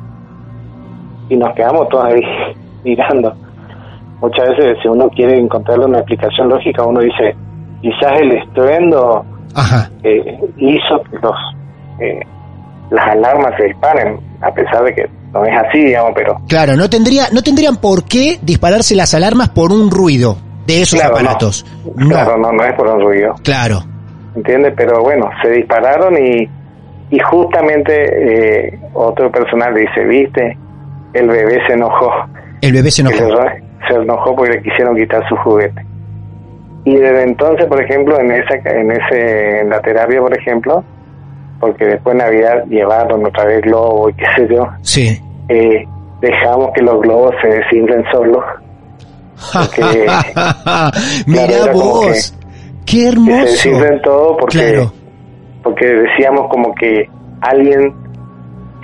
[1.29, 2.21] Y nos quedamos todos ahí
[2.83, 3.33] mirando.
[4.21, 7.35] Muchas veces si uno quiere encontrarle una explicación lógica, uno dice,
[7.81, 9.25] quizás el estruendo
[9.55, 9.89] Ajá.
[10.03, 11.35] eh, hizo que los
[11.99, 12.19] eh,
[12.89, 16.89] las alarmas se disparen, a pesar de que no es así, digamos, pero Claro, no
[16.89, 21.65] tendría, no tendrían por qué dispararse las alarmas por un ruido de esos Claro, aparatos.
[21.95, 22.09] no.
[22.09, 23.35] Claro, no, no es por un ruido.
[23.43, 23.79] Claro.
[24.35, 24.73] ¿entiendes?
[24.75, 26.49] Pero bueno, se dispararon y,
[27.11, 27.93] y justamente
[28.67, 30.57] eh, otro personal dice, viste,
[31.13, 32.09] el bebé se enojó,
[32.61, 33.41] El bebé se se, enojó.
[33.87, 35.85] se enojó porque le quisieron quitar su juguete.
[36.85, 40.83] Y desde entonces, por ejemplo, en esa, en ese, en la terapia, por ejemplo,
[41.59, 45.21] porque después de Navidad llevaron otra vez globos y qué sé yo, Sí.
[45.49, 45.85] eh,
[46.19, 48.43] dejamos que los globos se desinflen solos.
[49.53, 50.05] Porque-
[51.27, 52.33] Mira vos.
[52.85, 53.41] Qué Que se hermoso.
[53.45, 54.93] desinflen todo porque Claro.
[55.63, 57.09] porque decíamos como que
[57.41, 57.93] alguien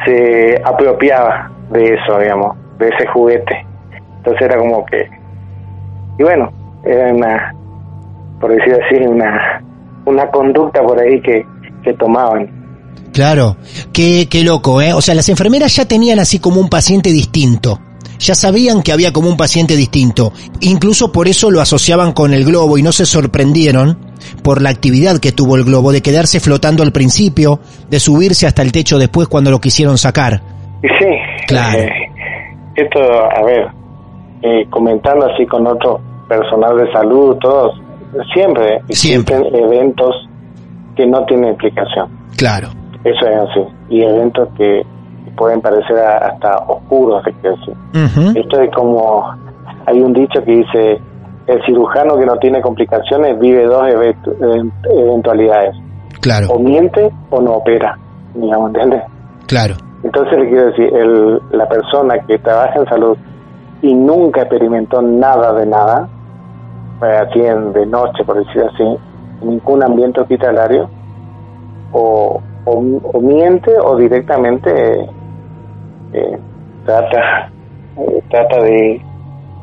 [0.06, 3.66] se apropiaba de eso, digamos, de ese juguete.
[4.18, 5.10] Entonces era como que,
[6.18, 6.50] y bueno,
[6.86, 7.54] era una,
[8.40, 9.62] por decir así, una,
[10.06, 11.46] una conducta por ahí que,
[11.84, 12.50] que tomaban.
[13.14, 13.58] Claro,
[13.92, 14.94] qué, qué loco, ¿eh?
[14.94, 17.80] O sea, las enfermeras ya tenían así como un paciente distinto.
[18.20, 20.34] Ya sabían que había como un paciente distinto.
[20.60, 23.98] Incluso por eso lo asociaban con el globo y no se sorprendieron
[24.44, 28.62] por la actividad que tuvo el globo de quedarse flotando al principio, de subirse hasta
[28.62, 30.42] el techo después cuando lo quisieron sacar.
[30.82, 31.06] Sí,
[31.48, 31.80] Claro.
[31.80, 31.92] eh,
[32.76, 33.68] esto, a ver,
[34.44, 37.74] eh, comentando así con otro personal de salud, todos,
[38.34, 39.36] siempre, Siempre.
[39.38, 40.14] existen eventos
[40.96, 42.08] que no tienen explicación.
[42.38, 42.70] Claro.
[43.04, 43.62] Eso es así.
[43.90, 44.82] Y eventos que
[45.30, 47.74] pueden parecer hasta oscuros, que decir.
[47.94, 48.40] Ujú.
[48.40, 49.26] Esto es como,
[49.86, 51.02] hay un dicho que dice,
[51.48, 55.76] el cirujano que no tiene complicaciones vive dos eventu- event- eventualidades,
[56.22, 57.98] Claro, o miente o no opera,
[58.36, 59.04] digamos, ¿entiendes?
[59.48, 59.76] claro.
[60.04, 63.18] Entonces le quiero decir, el, la persona que trabaja en salud
[63.82, 66.08] y nunca experimentó nada de nada,
[67.02, 68.84] así en, de noche, por decir así,
[69.42, 70.90] en ningún ambiente hospitalario,
[71.92, 72.72] o, o,
[73.14, 75.10] o miente o directamente
[76.14, 76.38] eh,
[76.86, 77.52] trata,
[77.98, 79.02] eh, trata de,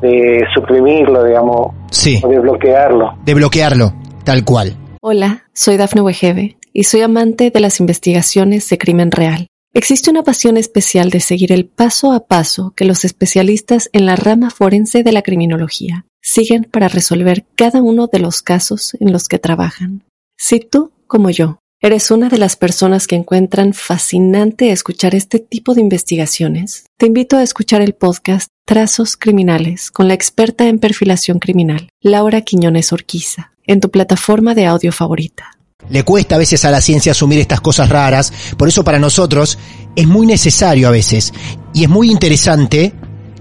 [0.01, 3.17] de suprimirlo, digamos, Sí, o de bloquearlo.
[3.25, 4.75] de bloquearlo, tal cual.
[5.01, 9.47] Hola, soy Dafne Wegebe y soy amante de las investigaciones de crimen real.
[9.73, 14.15] Existe una pasión especial de seguir el paso a paso que los especialistas en la
[14.15, 19.27] rama forense de la criminología siguen para resolver cada uno de los casos en los
[19.27, 20.03] que trabajan.
[20.35, 25.75] Si tú, como yo, eres una de las personas que encuentran fascinante escuchar este tipo
[25.75, 31.39] de investigaciones, te invito a escuchar el podcast Trazos Criminales con la experta en perfilación
[31.39, 35.51] criminal, Laura Quiñones Orquiza, en tu plataforma de audio favorita.
[35.89, 39.59] Le cuesta a veces a la ciencia asumir estas cosas raras, por eso para nosotros
[39.95, 41.31] es muy necesario a veces
[41.73, 42.91] y es muy interesante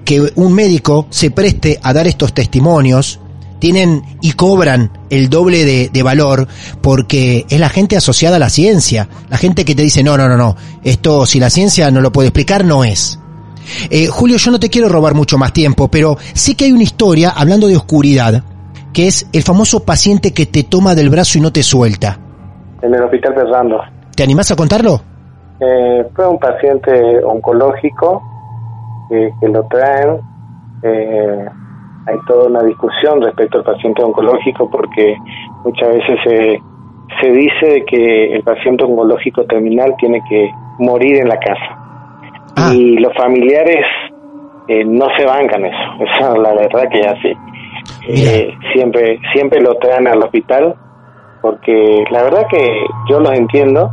[0.05, 3.19] que un médico se preste a dar estos testimonios,
[3.59, 6.47] tienen y cobran el doble de, de valor
[6.81, 10.29] porque es la gente asociada a la ciencia, la gente que te dice no, no,
[10.29, 13.19] no, no, esto si la ciencia no lo puede explicar no es.
[13.91, 16.85] Eh, Julio, yo no te quiero robar mucho más tiempo, pero sí que hay una
[16.85, 18.45] historia, hablando de oscuridad,
[18.93, 22.19] que es el famoso paciente que te toma del brazo y no te suelta.
[22.83, 23.81] En el hospital Ferrando.
[24.15, 25.03] ¿Te animás a contarlo?
[25.61, 26.93] Eh, fue un paciente
[27.25, 28.23] oncológico
[29.09, 30.21] que, que lo traen.
[30.83, 31.47] eh,
[32.07, 35.17] hay toda una discusión respecto al paciente oncológico porque
[35.65, 36.63] muchas veces se,
[37.21, 41.77] se dice que el paciente oncológico terminal tiene que morir en la casa.
[42.57, 42.73] Ah.
[42.75, 43.85] Y los familiares
[44.69, 45.77] eh, no se bancan eso.
[46.01, 47.33] Esa es la verdad que es así.
[48.09, 50.75] Eh, siempre, siempre lo traen al hospital
[51.41, 52.59] porque la verdad que
[53.09, 53.91] yo los entiendo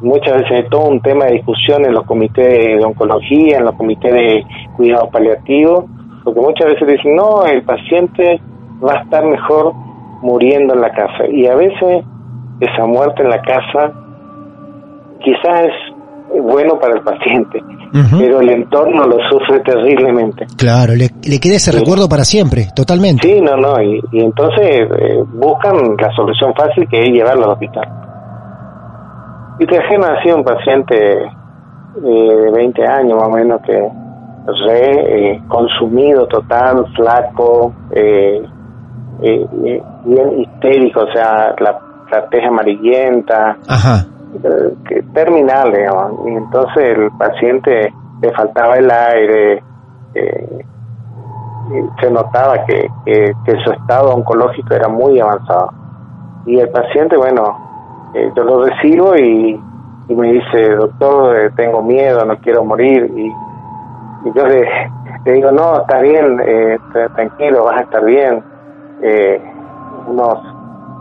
[0.00, 3.74] muchas veces hay todo un tema de discusión en los comités de oncología, en los
[3.74, 4.44] comités de
[4.76, 5.84] cuidados paliativos,
[6.24, 8.40] porque muchas veces dicen, no, el paciente
[8.84, 9.72] va a estar mejor
[10.22, 11.26] muriendo en la casa.
[11.30, 12.04] Y a veces
[12.60, 13.92] esa muerte en la casa
[15.22, 15.70] quizás
[16.34, 17.60] es bueno para el paciente,
[18.18, 20.46] pero el entorno lo sufre terriblemente.
[20.56, 21.78] Claro, le, le queda ese Sí.
[21.78, 23.26] recuerdo para siempre, totalmente.
[23.26, 27.50] Sí, no, no, y, y entonces eh, buscan la solución fácil que es llevarlo al
[27.52, 27.88] hospital.
[29.58, 31.28] Y trajeron así un paciente eh,
[32.04, 33.88] de 20 años más o menos que
[34.46, 38.42] re eh, consumido total, flaco, eh,
[39.22, 41.78] eh, eh, bien histérico, o sea, la,
[42.10, 44.06] la tez amarillenta, Ajá,
[44.88, 46.26] que terminal, digamos.
[46.26, 49.62] Y entonces el paciente le faltaba el aire,
[50.14, 50.64] eh,
[52.00, 55.72] se notaba que, que, que su estado oncológico era muy avanzado.
[56.46, 57.58] Y el paciente, bueno,
[58.34, 59.60] yo lo recibo y,
[60.08, 63.12] y me dice, doctor, tengo miedo, no quiero morir.
[63.16, 63.32] Y,
[64.24, 64.68] y yo le,
[65.24, 68.42] le digo, no, está bien, eh, tra- tranquilo, vas a estar bien.
[69.02, 69.40] Eh,
[70.06, 70.42] uno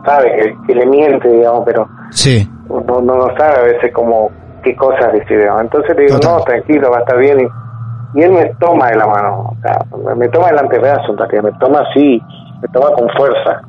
[0.05, 4.31] sabe que, que le miente, digamos, pero sí, uno no, no sabe a veces como
[4.63, 5.47] qué cosas decir.
[5.59, 6.37] Entonces le digo, Total.
[6.37, 7.39] no, tranquilo, va a estar bien.
[7.41, 9.77] Y, y él me toma de la mano, o sea,
[10.15, 12.21] me- toma del antebrazo, me toma así,
[12.61, 13.61] me toma con fuerza.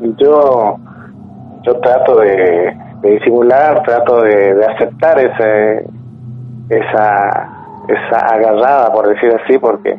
[0.00, 0.76] Y yo,
[1.62, 5.86] yo trato de, de disimular, trato de, de aceptar ese,
[6.68, 7.48] esa,
[7.88, 9.96] esa agarrada, por decir así, porque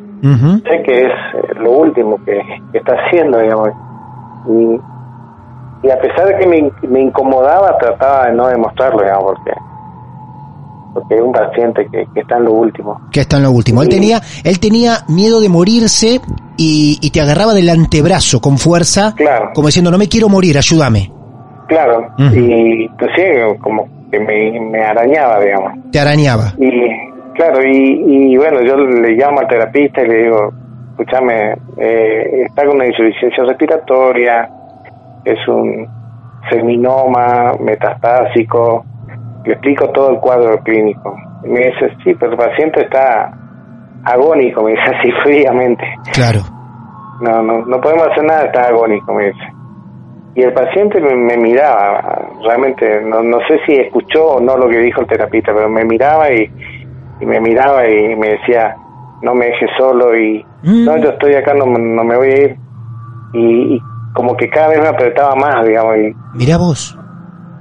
[0.64, 2.40] sé que es eh, lo último que,
[2.72, 3.70] que está haciendo, digamos.
[4.48, 9.52] Y, y a pesar de que me, me incomodaba, trataba de no demostrarlo, digamos, porque
[10.94, 13.00] porque es un paciente que, que está en lo último.
[13.12, 13.82] que está en lo último.
[13.82, 16.20] Él tenía, él tenía miedo de morirse
[16.56, 19.50] y, y te agarraba del antebrazo con fuerza, Claro.
[19.54, 21.12] como diciendo, no me quiero morir, ayúdame.
[21.68, 22.34] Claro, Ujú.
[22.34, 23.22] y pues sí,
[23.60, 25.72] como que me, me arañaba, digamos.
[25.92, 26.54] Te arañaba.
[26.58, 26.70] Y
[27.38, 30.52] claro, y, y bueno, yo le llamo al terapista y le digo,
[30.90, 34.48] escúchame, eh, está con una insuficiencia respiratoria,
[35.24, 35.86] es un
[36.50, 38.84] seminoma metastásico,
[39.44, 41.16] le explico todo el cuadro clínico.
[41.44, 43.32] Y me dice, sí, pero el paciente está
[44.04, 45.84] agónico, me dice así fríamente.
[46.12, 46.40] Claro.
[47.20, 49.52] No, no, no podemos hacer nada, está agónico, me dice.
[50.34, 54.68] Y el paciente me, me miraba, realmente, no, no sé si escuchó o no lo
[54.68, 56.48] que dijo el terapista, pero me miraba y,
[57.20, 58.76] y me miraba y me decía,
[59.22, 60.84] no me dejes solo y Mm.
[60.86, 62.56] no, yo estoy acá, no, no me voy a ir.
[63.32, 66.98] Y, y como que cada vez me apretaba más, digamos, y, Mirá vos.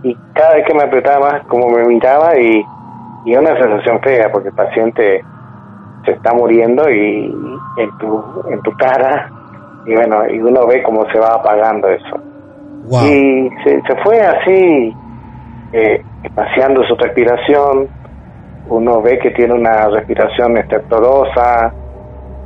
[0.02, 2.64] y cada vez que me apretaba más, como me miraba y,
[3.26, 5.24] y una sensación fea, porque el paciente
[6.06, 7.26] se está muriendo y
[7.78, 9.30] en tu, en tu cara,
[9.86, 12.18] y bueno, y uno ve cómo se va apagando eso.
[12.86, 13.06] Wow.
[13.06, 14.96] Y se, se fue así,
[15.74, 17.88] eh, espaciando su respiración.
[18.70, 21.74] Uno ve que tiene una respiración estertorosa.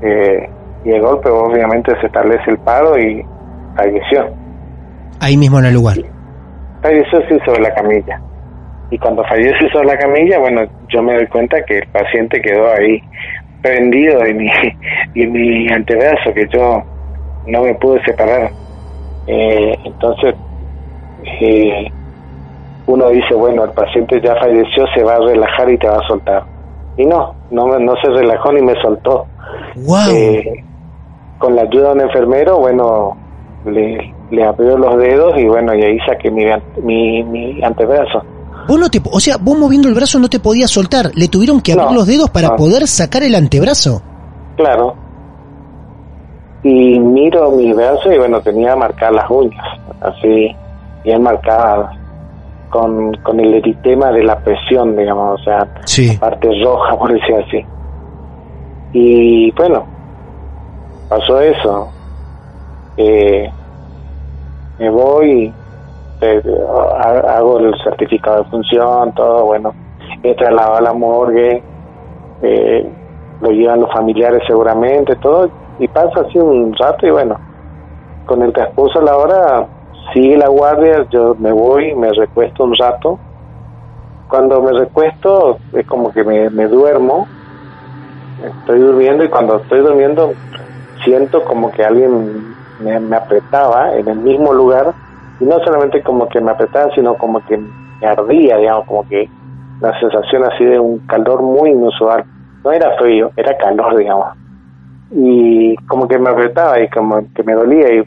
[0.02, 0.50] eh,
[0.84, 3.24] y de golpe, obviamente, se establece el paro y
[3.76, 4.26] falleció.
[5.20, 5.98] Ahí mismo en el lugar.
[6.82, 8.20] Falleció sí sobre la camilla.
[8.90, 12.72] Y cuando fallece sobre la camilla, bueno, yo me doy cuenta que el paciente quedó
[12.72, 13.00] ahí
[13.62, 14.50] prendido en mi,
[15.16, 16.82] en mi antebrazo, que yo
[17.46, 18.50] no me pude separar.
[19.28, 20.34] Eh, entonces,
[21.42, 21.88] eh,
[22.88, 26.08] uno dice, bueno, el paciente ya falleció, se va a relajar y te va a
[26.08, 26.44] soltar.
[26.98, 29.26] Y no, no, no se relajó ni me soltó.
[29.76, 29.98] Wow.
[30.12, 30.64] Eh,
[31.38, 33.18] con la ayuda de un enfermero, bueno,
[33.66, 36.46] le, le abrió los dedos y bueno, y ahí saqué mi,
[36.84, 38.24] mi, mi antebrazo.
[38.68, 41.12] Vos no te, o sea, vos moviendo el brazo no te podías soltar.
[41.16, 42.56] Le tuvieron que abrir No, los dedos para no.
[42.58, 44.02] poder sacar el antebrazo.
[44.56, 44.96] Claro.
[46.64, 49.66] Y miro mi brazo y bueno, tenía marcadas las uñas,
[50.02, 50.56] así,
[51.04, 51.98] bien marcadas,
[52.72, 56.18] con, con el eritema de la presión, digamos, o sea, Sí.
[56.18, 57.66] parte roja, por decir así.
[58.94, 59.88] Y bueno,
[61.08, 61.94] pasó eso.
[62.98, 63.52] Eh,
[64.78, 65.54] me voy,
[66.22, 66.42] eh,
[66.98, 69.76] ha- hago el certificado de función, todo, bueno,
[70.24, 71.64] he trasladado a la morgue,
[72.42, 72.94] eh,
[73.40, 75.50] lo llevan los familiares seguramente, todo,
[75.80, 77.40] y pasa así un rato y bueno,
[78.26, 79.68] con el transcurso de la hora
[80.14, 83.20] sigue la guardia, yo me voy, me recuesto un rato.
[84.28, 87.28] Cuando me recuesto es como que me, me duermo,
[88.44, 90.34] estoy durmiendo y cuando estoy durmiendo
[91.04, 94.94] siento como que alguien me, me apretaba en el mismo lugar
[95.40, 99.30] y no solamente como que me apretaba, sino como que me ardía, digamos, como que
[99.82, 102.24] la sensación así de un calor muy inusual.
[102.64, 104.28] No era frío, era calor, digamos.
[105.12, 108.04] Y como que me apretaba y como que me dolía y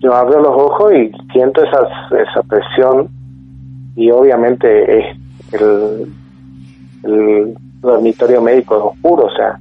[0.00, 3.08] yo abro los ojos y siento esas, esa presión
[3.94, 5.16] y obviamente es
[5.52, 6.12] el,
[7.04, 9.58] el dormitorio médico es oscuro, o sea,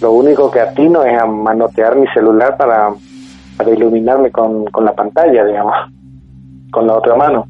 [0.00, 2.94] lo único que atino es a manotear mi celular para,
[3.56, 5.74] para iluminarme con, con la pantalla, digamos,
[6.70, 7.46] con la otra mano.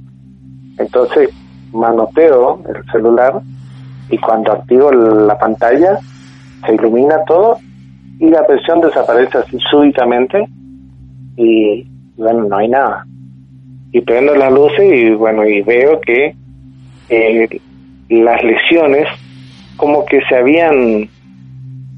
[0.79, 1.31] Entonces
[1.73, 3.41] manoteo el celular
[4.09, 5.99] y cuando activo la pantalla
[6.65, 7.59] se ilumina todo
[8.19, 10.49] y la presión desaparece así súbitamente
[11.37, 11.87] y
[12.17, 13.05] bueno, no hay nada.
[13.93, 16.35] Y prendo las luces y bueno, y veo que
[17.09, 17.49] eh,
[18.09, 19.07] las lesiones
[19.77, 21.09] como que se habían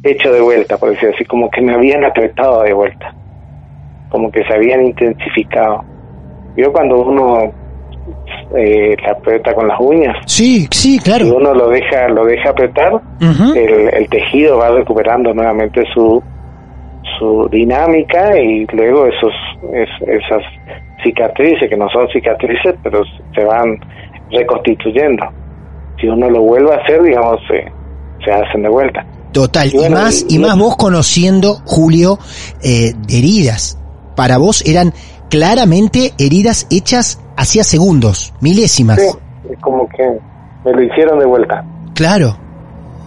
[0.03, 3.15] hecho de vuelta, por decir así, como que me habían apretado de vuelta,
[4.11, 5.83] como que se habían intensificado.
[6.57, 7.53] Yo cuando uno
[8.57, 11.37] eh, la aprieta con las uñas, Sí, sí, claro.
[11.37, 16.23] uno lo deja, lo deja apretar, el, el tejido va recuperando nuevamente su
[17.19, 19.33] su dinámica y luego esos
[19.73, 20.43] es- esas
[21.03, 23.03] cicatrices que no son cicatrices pero
[23.35, 23.79] se van
[24.31, 25.25] reconstituyendo
[26.01, 27.71] si uno lo vuelve a hacer digamos se,
[28.25, 29.69] se hacen de vuelta Total.
[29.73, 32.19] Y más, y- y más vos conociendo, Julio,
[32.65, 33.79] eh, heridas.
[34.17, 34.95] Para vos eran
[35.29, 38.99] claramente heridas hechas hacía segundos, milésimas.
[38.99, 40.03] sí, es como que
[40.65, 41.63] me lo hicieron de vuelta
[41.95, 42.39] Claro.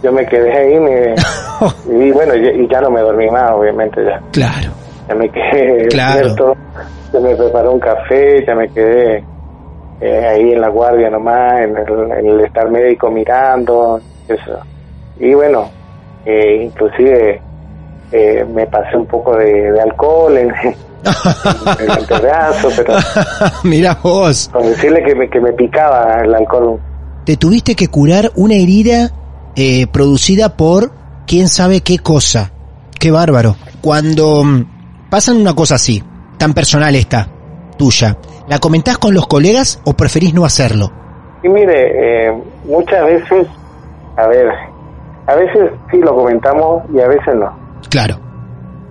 [0.03, 1.15] Yo me quedé ahí me,
[2.07, 4.69] y bueno y, ya no me dormí más obviamente ya Claro.
[5.07, 6.55] ya me quedé Claro.
[7.13, 9.23] ya me preparó un café, ya me quedé
[10.01, 14.57] eh, ahí en la guardia nomás, en el, en el estar médico mirando, eso.
[15.19, 15.69] Y bueno,
[16.25, 17.39] eh, inclusive
[18.11, 20.75] eh, me pasé un poco de, de alcohol en, en
[21.83, 22.95] el antebrazo, pero
[23.63, 24.49] Mirá vos.
[24.51, 26.79] con decirle que me, que me picaba el alcohol.
[27.23, 29.11] Te tuviste que curar una herida
[29.55, 30.91] eh, producida por
[31.27, 32.51] quién sabe qué cosa.
[32.99, 33.55] Qué bárbaro.
[33.81, 36.03] Cuando mm, pasan una cosa así,
[36.37, 37.27] tan personal esta,
[37.77, 40.91] tuya, ¿la comentás con los colegas o preferís no hacerlo?
[41.43, 43.47] Y mire, eh, muchas veces,
[44.17, 44.47] a ver,
[45.27, 47.59] a veces sí lo comentamos y a veces no.
[47.89, 48.15] Claro.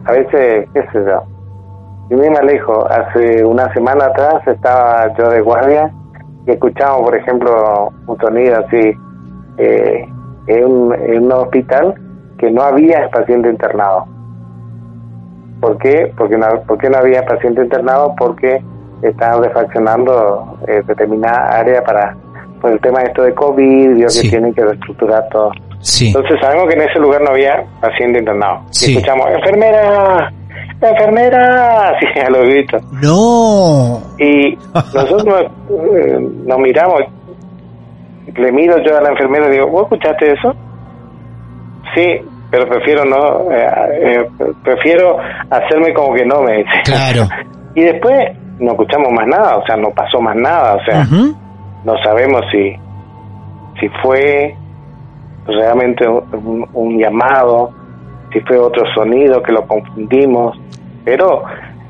[0.04, 1.22] a veces, qué sé yo,
[2.10, 5.92] y muy me alejo, hace una semana atrás estaba yo de guardia
[6.44, 8.92] y escuchamos, por ejemplo, un sonido así
[9.58, 10.08] eh,
[10.58, 11.94] en, un, en un hospital
[12.38, 14.06] que no había paciente internado.
[15.60, 16.12] ¿Por qué?
[16.16, 18.14] Porque no, ¿Por qué no había paciente internado?
[18.16, 18.62] Porque
[19.02, 22.16] estaban refaccionando eh, determinada área para
[22.60, 24.22] por el tema de esto de COVID, vio Sí.
[24.24, 25.50] que tienen que reestructurar todo.
[25.80, 26.08] Sí.
[26.08, 28.60] Entonces sabemos que en ese lugar no había paciente internado.
[28.70, 28.92] Sí.
[28.92, 30.30] Y escuchamos, enfermera,
[30.82, 32.82] enfermera, así a los gritos.
[33.02, 34.00] No.
[34.18, 37.00] Y nosotros eh, nos miramos,
[38.36, 40.54] le miro yo a la enfermera y digo, ¿vos escuchaste eso?
[41.94, 42.20] Sí,
[42.50, 43.66] pero prefiero no, eh,
[44.02, 44.28] eh,
[44.62, 45.18] prefiero
[45.50, 46.82] hacerme como que no me dice.
[46.84, 47.28] Claro.
[47.72, 51.06] Y después no escuchamos más nada, o sea, no pasó más nada, o sea,
[51.84, 52.74] no sabemos si,
[53.78, 54.56] si fue
[55.46, 57.70] realmente un, un llamado,
[58.32, 60.58] si fue otro sonido que lo confundimos,
[61.04, 61.44] pero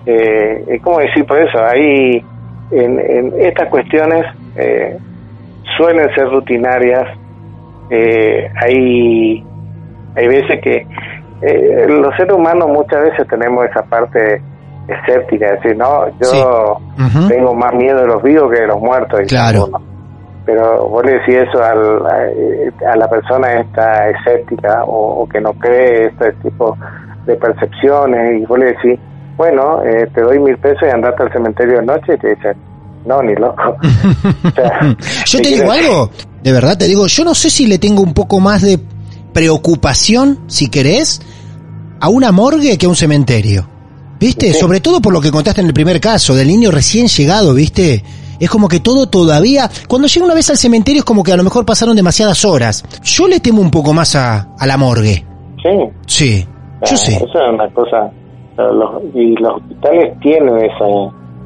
[0.06, 2.22] eh, es como decir por eso, ahí
[2.70, 4.24] en, en estas cuestiones
[4.56, 4.98] eh,
[5.80, 7.04] suelen ser rutinarias,
[7.90, 9.44] eh, hay,
[10.16, 10.86] hay veces que
[11.42, 14.42] eh, los seres humanos muchas veces tenemos esa parte
[14.88, 17.28] escéptica, de decir, no, yo Sí.
[17.28, 19.20] Tengo más miedo de los vivos que de los muertos.
[19.28, 19.68] Claro.
[20.44, 25.40] Pero vos le decís eso al- a, a la persona esta escéptica o, o que
[25.40, 26.76] no cree este tipo
[27.26, 28.98] de percepciones y vos le decís,
[29.36, 32.54] bueno, eh, te doy mil pesos y andate al cementerio de noche y te dicen,
[33.06, 33.76] no, ni loco.
[34.44, 34.96] O sea,
[35.26, 36.10] Yo te ¿qué digo algo,
[36.42, 38.78] de verdad te digo, yo no sé si le tengo un poco más de
[39.32, 41.20] preocupación, si querés,
[42.00, 43.66] a una morgue que a un cementerio.
[44.18, 44.52] ¿Viste?
[44.52, 44.58] Sí.
[44.60, 48.04] Sobre todo por lo que contaste en el primer caso, del niño recién llegado, ¿viste?
[48.38, 49.70] Es como que todo todavía...
[49.88, 52.84] Cuando llega una vez al cementerio es como que a lo mejor pasaron demasiadas horas.
[53.02, 55.24] Yo le temo un poco más a, a la morgue.
[55.62, 55.70] Sí,
[56.06, 56.46] Sí,
[56.82, 57.14] Ah, yo sé.
[57.16, 58.10] Eso es una cosa.
[58.56, 60.84] los- y los hospitales tienen esa,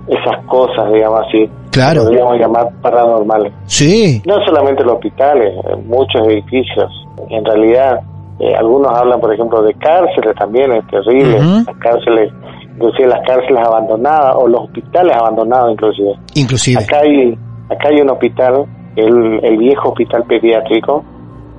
[0.08, 1.48] esas cosas, digamos así.
[1.70, 2.04] Claro.
[2.04, 3.52] Podríamos llamar paranormales.
[3.66, 5.54] Sí, No solamente los hospitales,
[5.86, 6.90] muchos edificios.
[7.30, 8.00] En realidad,
[8.38, 11.38] eh, algunos hablan, por ejemplo, de cárceles también, es terrible.
[11.38, 12.32] Las cárceles,
[12.74, 16.12] inclusive las cárceles abandonadas o los hospitales abandonados, inclusive.
[16.34, 16.82] inclusive.
[16.82, 17.32] Acá hay,
[17.70, 21.02] acá hay un hospital, el, el viejo hospital pediátrico,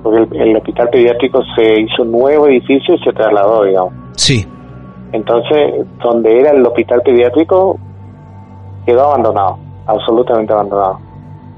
[0.02, 3.92] porque el, el hospital pediátrico se hizo un nuevo edificio y se trasladó, digamos.
[4.12, 4.46] Sí,
[5.12, 7.78] Entonces, donde era el hospital pediátrico,
[8.86, 10.98] quedó abandonado, absolutamente abandonado.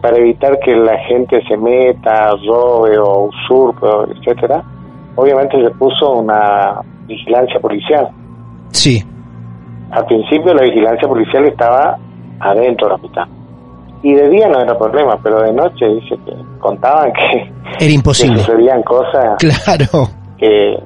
[0.01, 4.63] Para evitar que la gente se meta, robe o usurpe, etcétera,
[5.17, 8.09] obviamente se puso una vigilancia policial.
[8.71, 9.05] sí.
[9.91, 11.97] Al principio la vigilancia policial estaba
[12.41, 13.27] adentro del hospital.
[14.03, 17.91] Y de día no era problema, pero de noche dice que contaban que, Era que
[17.93, 18.37] imposible.
[18.41, 20.09] sucedían cosas Claro.
[20.37, 20.79] que,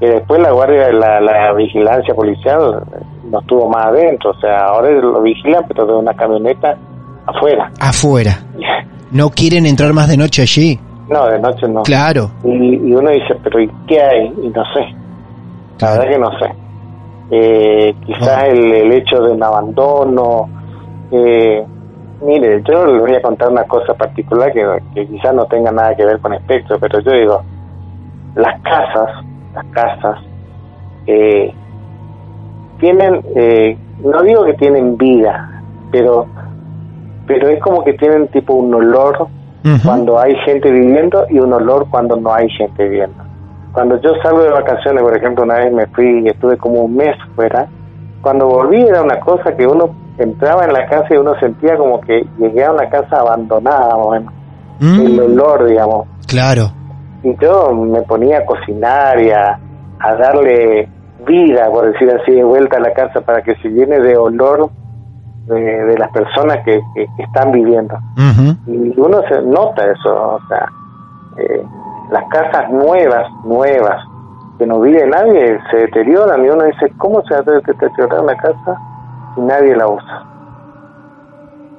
[0.00, 2.82] que después la guardia, la, la vigilancia policial
[3.30, 6.76] no estuvo más adentro, o sea, ahora lo vigilan, pero de una camioneta
[7.26, 7.70] afuera.
[7.80, 8.38] Afuera.
[9.10, 10.78] No quieren entrar más de noche allí.
[11.08, 11.82] No, de noche no.
[11.82, 12.30] Claro.
[12.44, 14.26] Y, y uno dice, pero ¿y qué hay?
[14.42, 14.94] Y no sé.
[15.80, 16.54] La verdad que no sé.
[17.30, 18.50] Eh, quizás No.
[18.50, 20.48] el, el hecho de un abandono.
[21.10, 21.64] Eh,
[22.22, 24.62] mire, yo les voy a contar una cosa particular que,
[24.94, 27.42] que quizás no tenga nada que ver con espectro, pero yo digo,
[28.34, 29.24] las casas,
[29.54, 30.18] las casas,
[31.06, 31.52] eh,
[32.78, 36.26] tienen, eh, no digo que tienen vida, pero,
[37.26, 39.28] pero es como que tienen tipo un olor
[39.84, 43.22] cuando hay gente viviendo y un olor cuando no hay gente viviendo.
[43.72, 46.96] Cuando yo salgo de vacaciones, por ejemplo, una vez me fui y estuve como un
[46.96, 47.68] mes fuera,
[48.22, 52.00] cuando volví era una cosa que uno entraba en la casa y uno sentía como
[52.00, 54.32] que llegué a una casa abandonada, bueno,
[54.80, 56.06] Mm, el olor, digamos.
[56.26, 56.70] Claro.
[57.22, 59.58] Y yo me ponía a cocinar y a,
[59.98, 60.88] a darle
[61.28, 64.70] vida, por decir así, de vuelta a la casa para que se llene de olor
[65.46, 67.96] de, de las personas que, que- que están viviendo
[68.66, 70.66] y uno se nota eso, o sea,
[71.38, 71.62] eh,
[72.10, 74.02] las casas nuevas, nuevas,
[74.58, 78.36] que no vive nadie, se deterioran y uno dice, ¿cómo se va a deteriorar una
[78.36, 78.80] casa
[79.34, 80.24] si nadie la usa?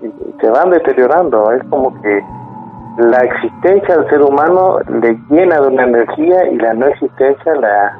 [0.01, 2.23] Y, y se van deteriorando, es como que
[2.99, 7.93] la existencia del ser humano le llena de una energía y la no existencia la,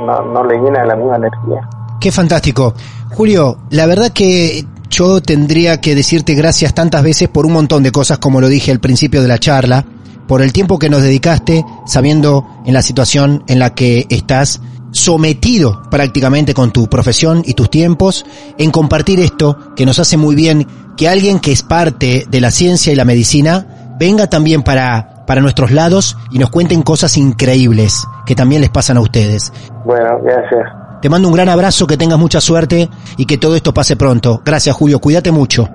[0.00, 1.68] no, no le llena de la misma energía.
[2.00, 2.74] Qué fantástico.
[3.10, 7.92] Julio, la verdad que yo tendría que decirte gracias tantas veces por un montón de
[7.92, 9.84] cosas, como lo dije al principio de la charla,
[10.26, 14.60] por el tiempo que nos dedicaste, sabiendo en la situación en la que estás
[14.92, 18.24] sometido prácticamente con tu profesión y tus tiempos,
[18.58, 20.66] en compartir esto que nos hace muy bien
[20.96, 25.40] que alguien que es parte de la ciencia y la medicina venga también para, para
[25.40, 29.52] nuestros lados y nos cuenten cosas increíbles que también les pasan a ustedes.
[29.84, 30.82] Bueno, gracias.
[31.00, 34.40] Te mando un gran abrazo, que tengas mucha suerte y que todo esto pase pronto.
[34.44, 35.00] Gracias, Julio.
[35.00, 35.68] Cuídate mucho.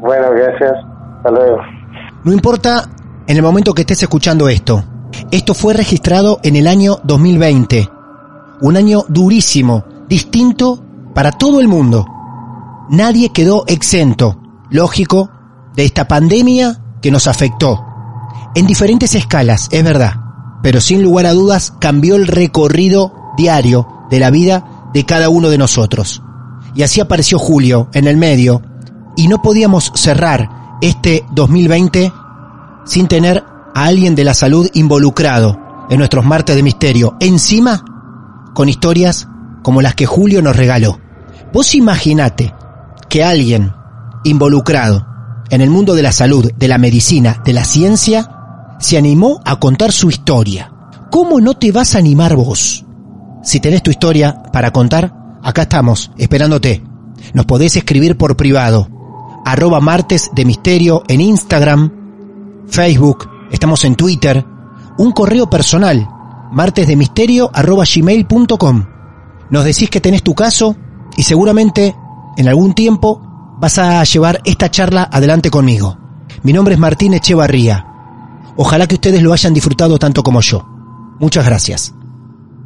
[0.00, 0.72] Bueno, gracias.
[1.16, 1.58] Hasta luego.
[2.22, 2.88] No importa
[3.26, 4.84] en el momento que estés escuchando esto.
[5.30, 7.88] Esto fue registrado en el año 2020.
[8.60, 10.82] Un año durísimo, distinto
[11.14, 12.06] para todo el mundo.
[12.90, 15.30] Nadie quedó exento, lógico,
[15.74, 17.89] de esta pandemia que nos afectó.
[18.54, 20.14] En diferentes escalas, es verdad.
[20.62, 25.48] pero sin lugar a dudas cambió el recorrido diario de la vida de cada uno
[25.48, 26.22] de nosotros.
[26.74, 28.62] Y así apareció Julio en el medio
[29.16, 30.50] y no podíamos cerrar
[30.82, 32.12] este 2020
[32.84, 33.42] sin tener
[33.74, 37.16] a alguien de la salud involucrado en nuestros martes de misterio.
[37.20, 37.84] Encima,
[38.54, 39.28] con historias
[39.62, 40.98] como las que Julio nos regaló.
[41.52, 42.54] Vos imaginate
[43.08, 43.72] que alguien
[44.24, 45.06] involucrado
[45.50, 48.39] en el mundo de la salud, de la medicina, de la ciencia,
[48.80, 50.72] se animó a contar su historia.
[51.10, 52.84] ¿Cómo no te vas a animar vos?
[53.42, 56.82] Si tenés tu historia para contar, acá estamos, esperándote.
[57.34, 58.88] Nos podés escribir por privado.
[59.44, 61.92] Arroba martes de misterio en Instagram,
[62.68, 64.44] Facebook, estamos en Twitter.
[64.98, 66.08] Un correo personal,
[66.50, 67.50] martesdemisterio.
[69.50, 70.76] Nos decís que tenés tu caso
[71.16, 71.94] y seguramente
[72.36, 73.20] en algún tiempo
[73.58, 75.98] vas a llevar esta charla adelante conmigo.
[76.42, 77.89] Mi nombre es Martín Echevarría.
[78.62, 80.62] Ojalá que ustedes lo hayan disfrutado tanto como yo.
[81.18, 81.94] Muchas gracias.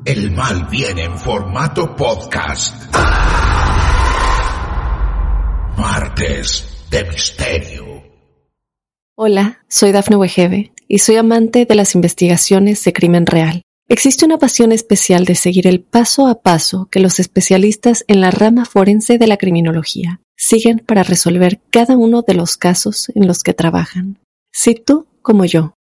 [0.05, 2.93] El mal viene en formato podcast.
[5.79, 8.03] Martes de Misterio.
[9.17, 13.63] Hola, soy Dafne Wegebe y soy amante de las investigaciones de crimen real.
[13.89, 18.33] Existe una pasión especial de seguir el paso a paso que los especialistas en la
[18.33, 23.45] rama forense de la criminología siguen para resolver cada uno de los casos en los
[23.45, 24.19] que trabajan.
[24.53, 25.74] Si tú, como yo,